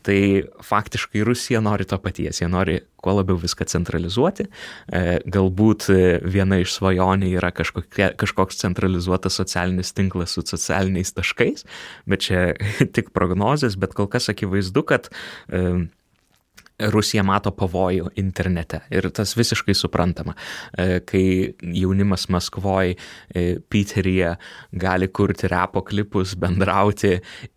[0.08, 0.20] Tai
[0.64, 4.48] faktiškai Rusija nori to paties, jie nori kuo labiau viską centralizuoti.
[4.48, 5.02] E,
[5.32, 5.88] galbūt
[6.28, 11.68] viena iš svajonių yra kažkokie, kažkoks centralizuotas socialinis tinklas su socialiniais taškais,
[12.10, 12.50] bet čia
[12.96, 15.12] tik prognozės, bet kol kas akivaizdu, kad
[15.50, 15.88] e,
[16.78, 20.36] Rusija mato pavojų internete ir tas visiškai suprantama.
[20.78, 21.24] E, kai
[21.74, 22.98] jaunimas Maskvoje,
[23.70, 24.36] Piteryje
[24.78, 27.16] gali kurti repo klipus, bendrauti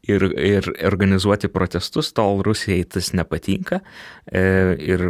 [0.08, 3.82] ir, ir organizuoti protestus, tol Rusijai tas nepatinka.
[4.24, 4.42] E,
[4.88, 5.04] ir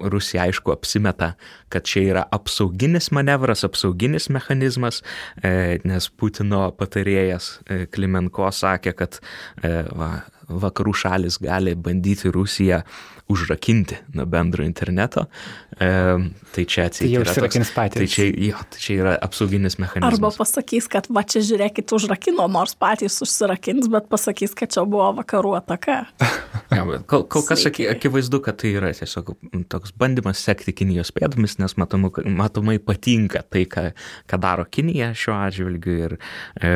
[0.00, 1.34] Rusija aišku apsimeta,
[1.72, 5.02] kad čia yra apsauginis manevras, apsauginis mechanizmas,
[5.42, 7.58] e, nes Putino patarėjas
[7.92, 9.20] Klimenko sakė, kad
[9.60, 10.10] va,
[10.48, 12.80] vakarų šalis gali bandyti Rusiją
[13.28, 15.26] užrakinti nuo bendro interneto.
[15.80, 15.88] E,
[16.54, 17.10] tai čia atsitikti.
[17.10, 17.98] Tai jau užsirakins patys.
[17.98, 20.14] Tai čia, jo, tai čia yra apsauginis mechanizmas.
[20.14, 25.10] Arba pasakys, kad va čia žiūrėkit užrakino, nors patys užsirakins, bet pasakys, kad čia buvo
[25.18, 25.98] vakarų ataka.
[26.76, 27.88] ja, kol, kol kas Sveiki.
[27.90, 29.34] akivaizdu, kad tai yra tiesiog
[29.72, 33.88] toks bandymas sekti Kinijos pėdomis, nes matomu, matomai patinka tai, ką,
[34.30, 36.16] ką daro Kinija šiuo atžvilgiu ir
[36.62, 36.72] e,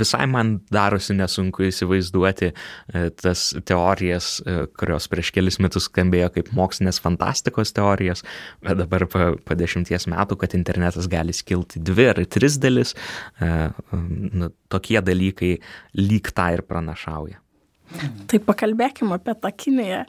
[0.00, 6.32] visai man darosi nesunku įsivaizduoti e, tas teorijas, e, kurios prieš kelis metus metus skambėjo
[6.38, 8.24] kaip mokslinės fantastikos teorijos,
[8.64, 12.94] bet dabar po, po dešimties metų, kad internetas gali skilti dvi ar tris dalis,
[13.40, 13.50] e,
[13.92, 15.56] nu, tokie dalykai
[15.98, 17.42] lyg tą ir pranašauja.
[18.26, 20.00] Tai pakalbėkime apie tą Kiniją.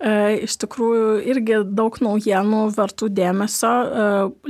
[0.00, 0.12] E,
[0.46, 4.06] iš tikrųjų, irgi daug naujienų vertų dėmesio e,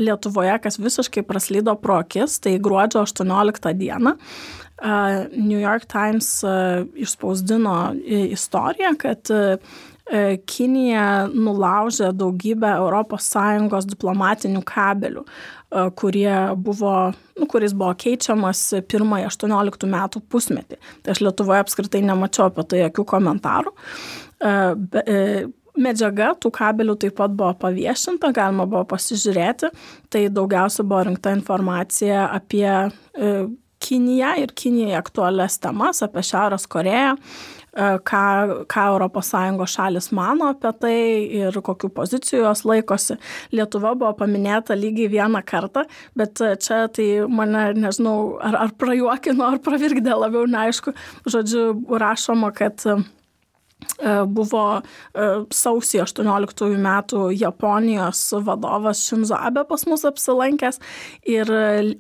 [0.07, 4.14] Lietuvoje, kas visiškai praslydo pro akis, tai gruodžio 18 dieną.
[4.14, 4.95] E,
[5.35, 6.55] New York Times e,
[7.07, 9.35] išspausdino istoriją, kad
[10.07, 16.92] Kinija nulaužė daugybę ES diplomatinių kabelių, e, kurie buvo,
[17.34, 20.78] nu, kuris buvo keičiamas pirmąjį 18 metų pusmetį.
[21.02, 23.74] Tai aš Lietuvoje apskritai nemačiau apie tai jokių komentarų.
[24.46, 29.74] E, medžiaga tų kabelių taip pat buvo paviešinta, galima buvo pasižiūrėti.
[30.09, 32.70] Tai daugiausia buvo rinkta informacija apie
[33.86, 37.12] Kiniją ir Kinijai aktualias temas, apie Šiaurės Koreją,
[37.66, 38.22] E, ką,
[38.72, 40.99] ką ES šalis mano apie tai
[41.43, 43.18] ir kokiu pozicijų jos laikosi.
[43.53, 45.85] Lietuva buvo paminėta lygiai vieną kartą,
[46.16, 50.95] bet čia tai mane, nežinau, ar, ar prajuokino, ar pravirkdė labiau neaišku.
[51.29, 51.68] Žodžiu,
[52.01, 53.03] rašoma, kad E,
[54.28, 60.78] buvo e, sausį 18 metų Japonijos vadovas Shinzo Abe pas mus apsilankęs
[61.28, 61.51] ir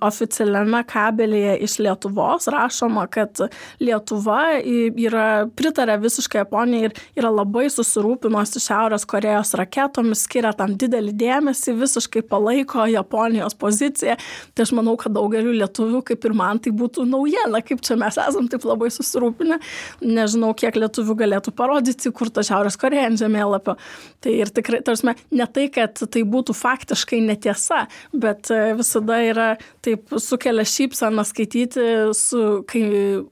[0.04, 3.40] oficialiame kabelėje iš Lietuvos rašoma, kad
[3.80, 11.14] Lietuva yra pritarė visiškai Japonijai ir yra labai susirūpinusi Šiaurės Korejos raketomis, skiria tam didelį
[11.16, 14.18] dėmesį, visiškai palaiko Japonijos poziciją.
[14.54, 18.18] Tai aš manau, kad daugeliu lietuvių, kaip ir man, tai būtų naujiena, kaip čia mes
[18.20, 19.60] esam taip labai susirūpinę.
[20.04, 23.76] Nežinau, kiek lietuvių galėtų parodyti parodyti, kur ta Šiaurės Koreja ant žemėlapio.
[24.20, 29.56] Tai ir tikrai, tarsi, ne tai, kad tai būtų faktiškai netiesa, bet e, visada yra
[29.82, 32.82] taip sukelia šypsaną skaityti, su, kai,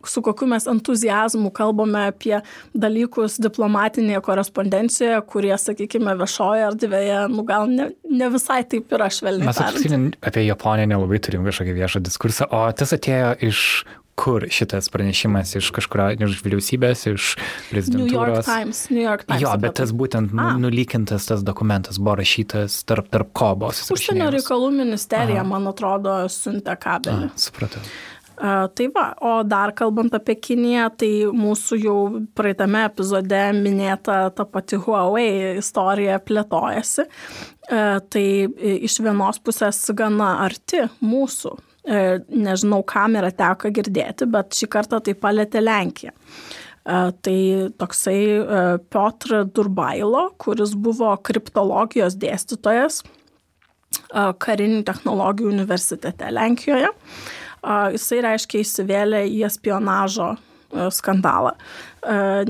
[0.06, 2.40] su kokiu mes entuzijazmu kalbame apie
[2.74, 9.50] dalykus diplomatinėje korespondencijoje, kurie, sakykime, viešoje erdvėje, nu gal ne, ne visai taip yra švelniai.
[9.50, 13.60] Mes apskritai apie Japoniją nelabai turim kažkokį viešą diskursą, o tas atėjo iš
[14.14, 17.34] kur šitas pranešimas iš kažkurio, iš vyriausybės, iš
[17.70, 18.12] prezidentūros.
[18.12, 18.82] New York Times.
[18.90, 23.32] New York Times jo, bet tas būtent nu, nulykintas tas dokumentas buvo rašytas tarp, tarp
[23.36, 23.74] ko buvo.
[23.94, 25.48] Užsienio reikalų ministerija, Aha.
[25.48, 27.30] man atrodo, siuntė kabelį.
[27.32, 27.82] A, supratau.
[28.34, 31.98] Uh, tai va, o dar kalbant apie Kiniją, tai mūsų jau
[32.34, 37.06] praeitame epizode minėta ta pati Huawei istorija plėtojasi.
[37.70, 38.26] Uh, tai
[38.74, 41.54] iš vienos pusės gana arti mūsų
[41.84, 46.14] nežinau, kam yra teko girdėti, bet šį kartą tai palėtė Lenkiją.
[46.84, 47.38] E, tai
[47.80, 48.62] toksai e,
[48.92, 53.02] Piotr Durbailo, kuris buvo kriptologijos dėstytojas
[54.14, 56.88] karinių technologijų universitete Lenkijoje.
[57.94, 60.32] Jisai reiškia įsivėlė į espionažo
[60.94, 61.54] skandalą,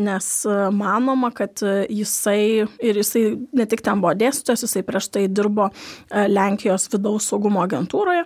[0.00, 0.28] nes
[0.74, 3.24] manoma, kad jisai ir jisai
[3.54, 5.68] ne tik ten buvo dėstytojas, jisai prieš tai dirbo
[6.10, 8.24] Lenkijos vidaus saugumo agentūroje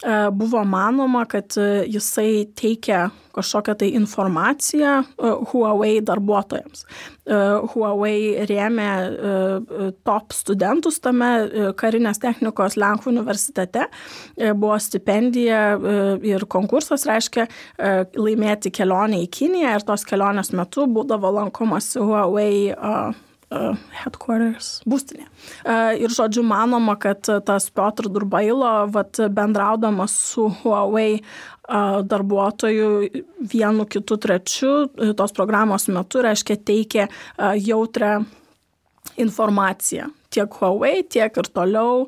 [0.00, 6.86] E, buvo manoma, kad e, jisai teikia kažkokią tai informaciją e, Huawei darbuotojams.
[7.30, 8.86] Huawei rėmė
[10.02, 11.28] top studentus tame
[11.78, 13.84] karinės technikos Lenkų universitete.
[14.58, 15.60] Buvo stipendija
[16.26, 17.44] ir konkursas, reiškia,
[18.18, 22.70] laimėti kelionę į Kiniją ir tos kelionės metu būdavo lankomas Huawei
[23.50, 25.24] headquarters būstinė.
[25.98, 31.18] Ir žodžiu, manoma, kad tas Piotr Durbailo, vat, bendraudamas su Huawei
[31.66, 32.92] darbuotoju
[33.50, 34.74] vienu, kitu, trečiu,
[35.18, 37.08] tos programos metu, reiškia, teikė
[37.66, 38.20] jautrę
[39.18, 42.06] informaciją tiek Huawei, tiek ir toliau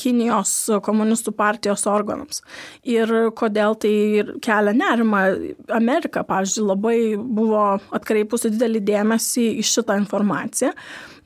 [0.00, 0.54] Kinijos
[0.84, 2.42] komunistų partijos organams.
[2.88, 3.94] Ir kodėl tai
[4.44, 5.26] kelia nerima.
[5.76, 7.64] Amerika, pavyzdžiui, labai buvo
[7.96, 10.74] atkreipusi didelį dėmesį į šitą informaciją.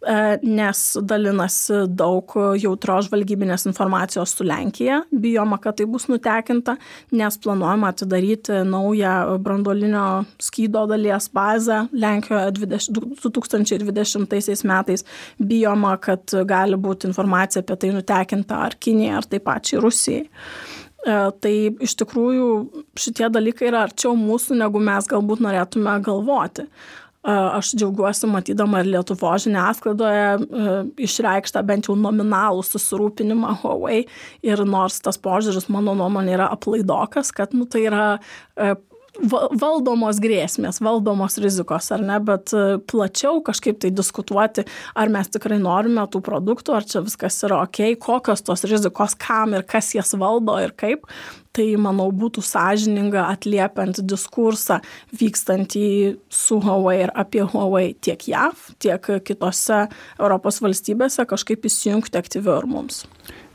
[0.04, 2.28] E, nes dalinasi daug
[2.60, 6.76] jautros žvalgybinės informacijos su Lenkija, bijoma, kad tai bus nutekinta,
[7.16, 15.04] nes planuojama atidaryti naują brandolinio skydo dalies bazę Lenkijoje 2020 metais,
[15.38, 20.24] bijoma, kad gali būti informacija apie tai nutekinta ar Kinijai, ar taip pačiai Rusijai.
[21.04, 22.48] E, tai iš tikrųjų
[23.00, 26.64] šitie dalykai yra arčiau mūsų, negu mes galbūt norėtume galvoti
[27.32, 30.74] aš džiaugiuosi matydama ir Lietuvo žiniasklaidoje e,
[31.06, 34.02] išreikštą bent jau nominalų susirūpinimą Huawei.
[34.44, 38.08] Ir nors tas požiūris mano nuomonė yra aplaidokas, kad nu, tai yra
[38.56, 38.74] e,
[39.22, 44.64] valdomos grėsmės, valdomos rizikos, ar ne, bet e, plačiau kažkaip tai diskutuoti,
[44.98, 49.54] ar mes tikrai norime tų produktų, ar čia viskas yra ok, kokios tos rizikos, kam
[49.54, 51.06] ir kas jas valdo ir kaip,
[51.54, 54.80] tai manau būtų sąžininga atliepiant diskursą
[55.14, 55.86] vykstantį
[56.32, 59.84] su Huawei ir apie Huawei tiek JAV, tiek kitose
[60.18, 63.04] Europos valstybėse kažkaip įsijungti aktyviau ir mums.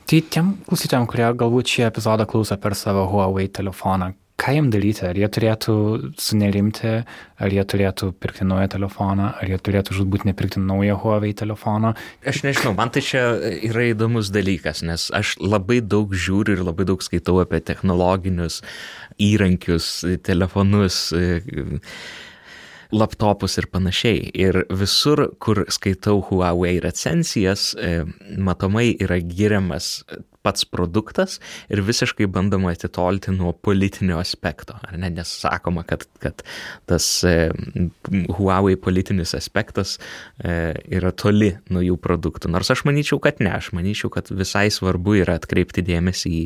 [0.10, 5.03] Tai tiem klausytėm, kurie galbūt šį epizodą klauso per savo Huawei telefoną, ką jiem daryti?
[5.09, 5.75] Ar jie turėtų
[6.19, 6.93] sunerimti,
[7.39, 11.93] ar jie turėtų pirkti naują telefoną, ar jie turėtų žudbūt nepirkti naują Huawei telefoną?
[12.27, 13.25] Aš nežinau, man tai čia
[13.69, 18.61] yra įdomus dalykas, nes aš labai daug žiūriu ir labai daug skaitau apie technologinius
[19.19, 19.91] įrankius,
[20.23, 21.09] telefonus
[22.95, 24.31] laptopus ir panašiai.
[24.33, 27.75] Ir visur, kur skaitau Huawei recenzijas,
[28.37, 29.99] matomai yra giriamas
[30.49, 31.37] pats produktas
[31.69, 34.79] ir visiškai bandoma atitolti nuo politinio aspekto.
[34.97, 35.11] Ne?
[35.13, 36.41] Nes sakoma, kad, kad
[36.89, 37.51] tas e,
[38.39, 39.97] Huawei politinis aspektas
[40.41, 42.49] e, yra toli nuo jų produktų.
[42.53, 43.51] Nors aš manyčiau, kad ne.
[43.59, 46.43] Aš manyčiau, kad visai svarbu yra atkreipti dėmesį į,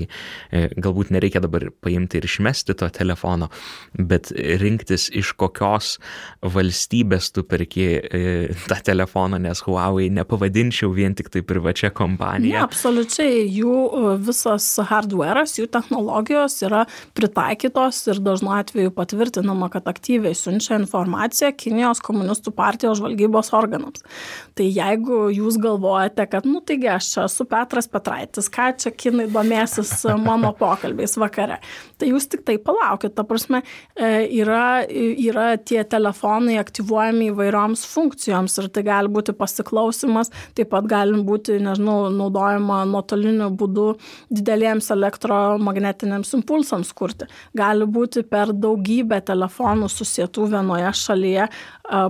[0.51, 3.49] e, galbūt nereikia dabar paimti ir išmesti to telefono,
[3.93, 5.95] bet rinktis iš kokios
[6.43, 8.23] valstybės tu perki e,
[8.67, 12.59] tą telefoną, nes Huawei nepavadinčiau vien tik tai privačia kompanija.
[12.59, 13.43] Ne, absoliučiai.
[13.53, 13.77] Jų
[14.23, 16.83] visas hardware'as, jų technologijos yra
[17.17, 24.03] pritaikytos ir dažnu atveju patvirtinama, kad aktyviai siunčia informaciją Kinijos komunistų partijos žvalgybos organams.
[24.57, 29.27] Tai jeigu jūs galvojate, kad, nu taigi aš čia esu Petras Petraitis, ką čia kinai
[29.31, 29.91] domėsis
[30.21, 31.59] mano pokalbiais vakare,
[31.97, 33.15] tai jūs tik tai palaukit.
[33.17, 33.63] Ta prasme,
[33.95, 40.87] e, yra, yra tie telefonai aktyvuojami įvairioms funkcijoms ir tai gali būti pasiklausimas, taip pat
[40.89, 43.97] gali būti, nežinau, naudojama nuotoliniu būdu būdu
[44.34, 47.28] dideliems elektromagnetiniams impulsams kurti.
[47.57, 51.47] Gali būti per daugybę telefonų susietų vienoje šalyje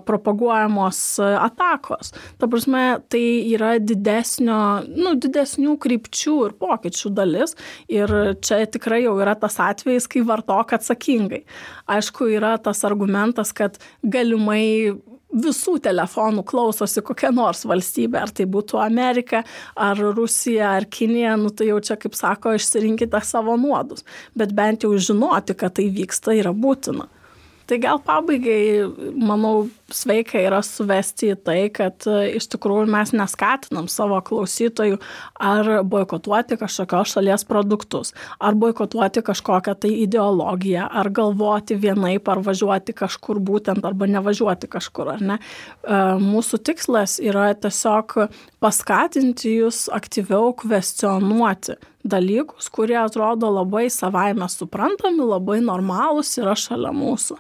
[0.06, 2.14] propaguojamos atakos.
[2.40, 7.58] Ta prasme, tai yra didesnio, nu, didesnių krypčių ir pokyčių dalis
[7.92, 8.12] ir
[8.44, 11.44] čia tikrai jau yra tas atvejis, kai vartok atsakingai.
[11.90, 14.94] Aišku, yra tas argumentas, kad galimai
[15.34, 19.44] visų telefonų klausosi kokia nors valstybė, ar tai būtų Amerika,
[19.76, 24.06] ar Rusija, ar Kinija, nu tai jau čia, kaip sako, išsirinkite savo nuodus.
[24.38, 27.10] Bet bent jau žinoti, kad tai vyksta, yra būtina.
[27.70, 28.84] Tai gal pabaigai,
[29.16, 34.98] manau, sveika yra suvesti į tai, kad e, iš tikrųjų mes neskatinam savo klausytojų
[35.40, 38.12] ar boikotuoti kažkokios šalies produktus,
[38.44, 45.14] ar boikotuoti kažkokią tai ideologiją, ar galvoti vienaip, ar važiuoti kažkur būtent, arba nevažiuoti kažkur,
[45.16, 45.40] ar ne.
[45.40, 48.18] E, mūsų tikslas yra tiesiog
[48.64, 57.40] paskatinti jūs aktyviau kvestionuoti dalykus, kurie atrodo labai savaime suprantami, labai normalūs yra šalia mūsų.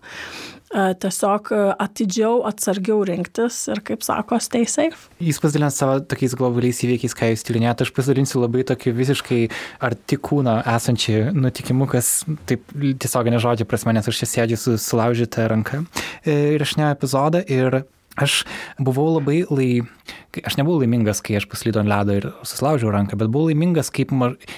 [0.74, 5.09] tiesiog atidžiau, atsargiau rinktis ir, kaip sako, stay safe.
[5.22, 9.41] Jūs pasidalinat savo tokiais globaliais įvykiais, ką jūs tyrinėjate, aš pasidalinsiu labai tokį visiškai
[9.86, 15.45] arti kūno esančią nutikimu, kas taip tiesioginė žodžio prasme, nes aš čia sėdžiu su sulaužyta
[15.51, 15.84] ranka
[16.26, 17.84] ir aš ne epizodą ir
[18.16, 18.43] aš
[18.80, 19.70] buvau labai lai
[20.41, 24.09] aš nebuvau laimingas, kai aš paslydau ant ledo ir susilaužiau ranką, bet buvau laimingas, kaip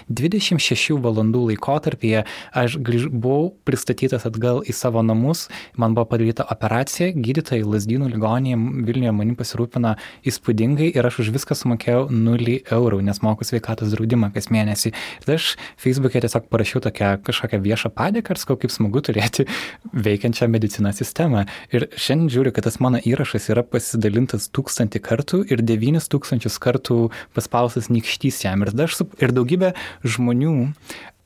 [0.07, 2.23] 26 valandų laikotarpyje
[2.55, 5.45] aš grįž, buvau pristatytas atgal į savo namus,
[5.75, 9.95] man buvo padaryta operacija, gydytojai Lasdynų ligonėje Vilniuje manim pasirūpino
[10.27, 14.93] įspūdingai ir aš už viską sumokėjau 0 eurų, nes moku sveikatos draudimą kas mėnesį.
[15.25, 15.51] Ir aš
[15.81, 19.47] Facebook'e tiesiog parašiau tokią kažkokią viešą padėką ir sakau, kaip smagu turėti
[20.07, 21.45] veikiančią mediciną sistemą.
[21.75, 26.99] Ir šiandien žiūriu, kad tas mano įrašas yra pasidalintas tūkstantį kartų ir 9000 kartų
[27.35, 28.65] paspaustas nykštys jam.
[28.65, 29.73] Ir, dar, ir daugybė
[30.03, 30.55] žmonių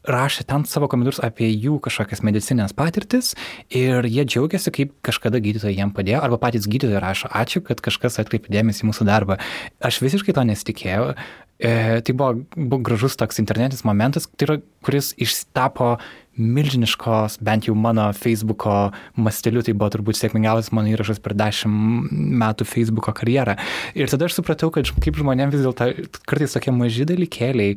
[0.09, 3.34] rašė ten savo komentarus apie jų kažkokias medicinės patirtis
[3.67, 8.20] ir jie džiaugiasi, kaip kažkada gydytojai jiem padėjo, arba patys gydytojai rašo, ačiū, kad kažkas
[8.24, 9.39] atkreipė dėmesį į mūsų darbą.
[9.84, 11.13] Aš visiškai to nesitikėjau.
[11.60, 15.97] E, tai buvo, buvo gražus toks internetinis momentas, tai yra, kuris ištapo
[16.39, 22.68] milžiniškos, bent jau mano Facebooko masteliu, tai buvo turbūt sėkmingiausias mano įrašas per dešimt metų
[22.70, 23.57] Facebooko karjerą.
[23.99, 25.89] Ir tada aš supratau, kad kaip žmonėms vis dėlto
[26.32, 27.76] kartais tokie maži dalykėliai,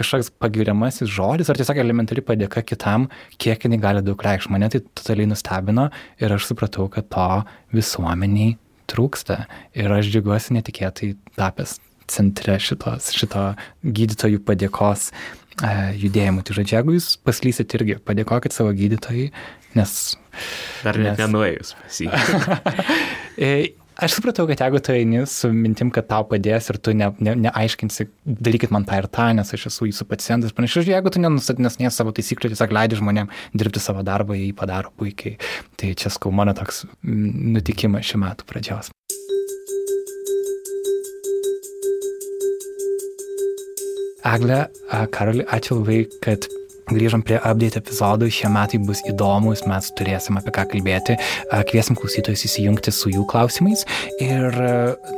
[0.00, 4.54] kažkoks pagiriamasis žodis ar tiesiog elementari padėka kitam, kiek jinai gali daug reikšti.
[4.56, 5.90] Mane tai totaliai nustebino
[6.24, 7.28] ir aš supratau, kad to
[7.76, 8.56] visuomeniai
[8.90, 9.44] trūksta.
[9.76, 11.76] Ir aš džiugiuosi netikėtai tapęs
[12.10, 13.52] centre šitos, šito
[13.84, 15.10] gydytojų padėkos
[15.60, 16.44] E, judėjimų.
[16.46, 19.28] Tai žodžiu, jeigu jūs paslysit irgi, padėkokit savo gydytojai,
[19.76, 19.98] nes...
[20.84, 21.20] Dar net nes...
[21.24, 22.10] nenuėjus pas jį.
[23.40, 27.06] E, aš supratau, kad jeigu tu eini su mintim, kad tau padės ir tu ne,
[27.24, 31.22] ne, neaiškinsi, darykit man tą ir tą, nes aš esu jūsų pacientas, panašiai, jeigu tu
[31.24, 35.38] nenustatinės savo taisyklių, tiesiog leidi žmonėm dirbti savo darbą, jį padaro puikiai.
[35.80, 38.92] Tai čia skau mano toks nutikimas šių metų pradžios.
[44.24, 44.68] Egle,
[45.10, 46.48] Karoli, ačiū labai, kad
[46.90, 51.16] Grįžom prie update epizodų, šie metai bus įdomus, mes turėsim apie ką kalbėti,
[51.70, 53.84] kviesim klausytojus įsijungti su jų klausimais.
[54.22, 54.56] Ir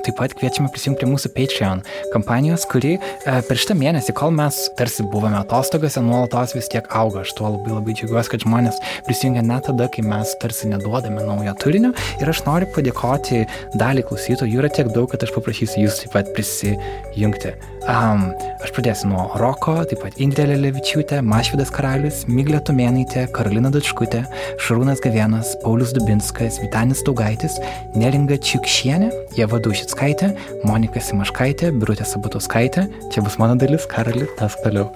[0.04, 1.80] taip pat kviečiame prisijungti prie mūsų Patreon
[2.12, 7.22] kampanijos, kuri per šitą mėnesį, kol mes tarsi buvome atostogose, nuolatos vis tiek auga.
[7.22, 11.54] Aš tuo labai labai džiaugiuosi, kad žmonės prisijungia net tada, kai mes tarsi neduodame naujo
[11.62, 11.94] turinio.
[12.20, 13.44] Ir aš noriu padėkoti
[13.80, 17.54] dalį klausytojų, jų yra tiek daug, kad aš paprašysiu jūs taip pat prisijungti.
[17.82, 18.28] Um,
[18.62, 24.24] aš pradėsiu nuo Roko, taip pat Indrelė Levičiūtė, Mašvidas Karalius, Miglė Tumėnaitė, Karolina Dačkutė,
[24.64, 27.58] Šarūnas Gavienas, Paulius Dubinskas, Vitanis Taugaitis,
[27.94, 30.32] Neringa Čiukšienė, Jeva Dušitskaitė,
[30.66, 32.88] Monika Simaškaitė, Birutė Sabatuskaitė.
[33.14, 34.88] Čia bus mano dalis, Karali, tas toliau.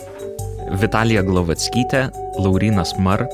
[0.82, 2.08] Vitalija Glovatskytė,
[2.42, 3.28] Laurinas Mar,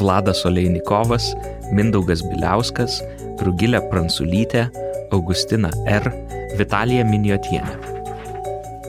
[0.00, 1.34] Vladas Oleinikovas,
[1.74, 3.02] Mindaugas Biliauskas,
[3.44, 4.70] Rugilė Pransulytė,
[5.12, 6.08] Augustina R.,
[6.56, 7.93] Vitalija Miniotienė.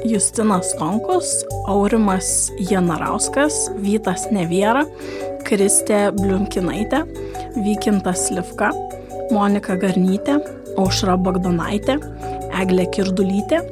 [0.06, 4.84] Justinas Tonkus, Aurimas Janarauskas, Vytas Neviera,
[5.48, 7.02] Kristė Bliunkinaitė,
[7.66, 8.70] Vykintas Livka,
[9.34, 10.38] Monika Garnytė,
[10.78, 11.98] Aušra Bagdonaitė,
[12.62, 13.64] Eglė Kirdulytė,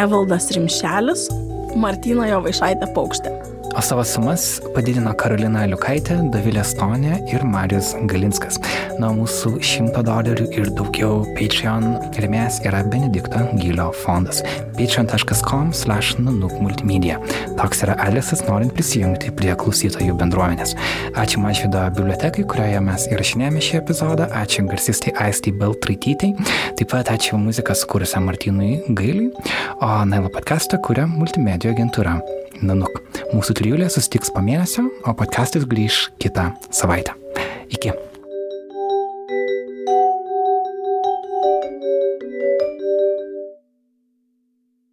[0.00, 1.26] Evaldas Rimšelis,
[1.74, 3.51] Martina Jovaišaitė Paukštė.
[3.74, 8.58] O savo sumas padidino Karolina Liukaitė, Davilė Stonė ir Marius Galinskas.
[9.00, 11.86] Nuo mūsų 100 dolerių ir daugiau Patreon
[12.20, 14.42] remėjas yra Benedikto Gylio fondas.
[14.76, 17.16] patreon.com slash nanuk multimedia.
[17.56, 20.76] Toks yra adresas norint prisijungti prie klausytojų bendruomenės.
[21.16, 24.28] Ačiū Mažvido bibliotekai, kurioje mes įrašinėjame šį epizodą.
[24.42, 26.34] Ačiū garsistai Aisti Beltraitytei.
[26.76, 29.32] Taip pat ačiū muziką sukūrusiam Martinui Gailiui.
[29.80, 32.20] O Nailo podcastą kuria multimedijų agentūra.
[32.62, 33.02] Nanuk.
[33.34, 37.16] Mūsų trijulė susitiks po mėnesio, o podcastas grįž kitą savaitę.
[37.74, 38.11] Iki.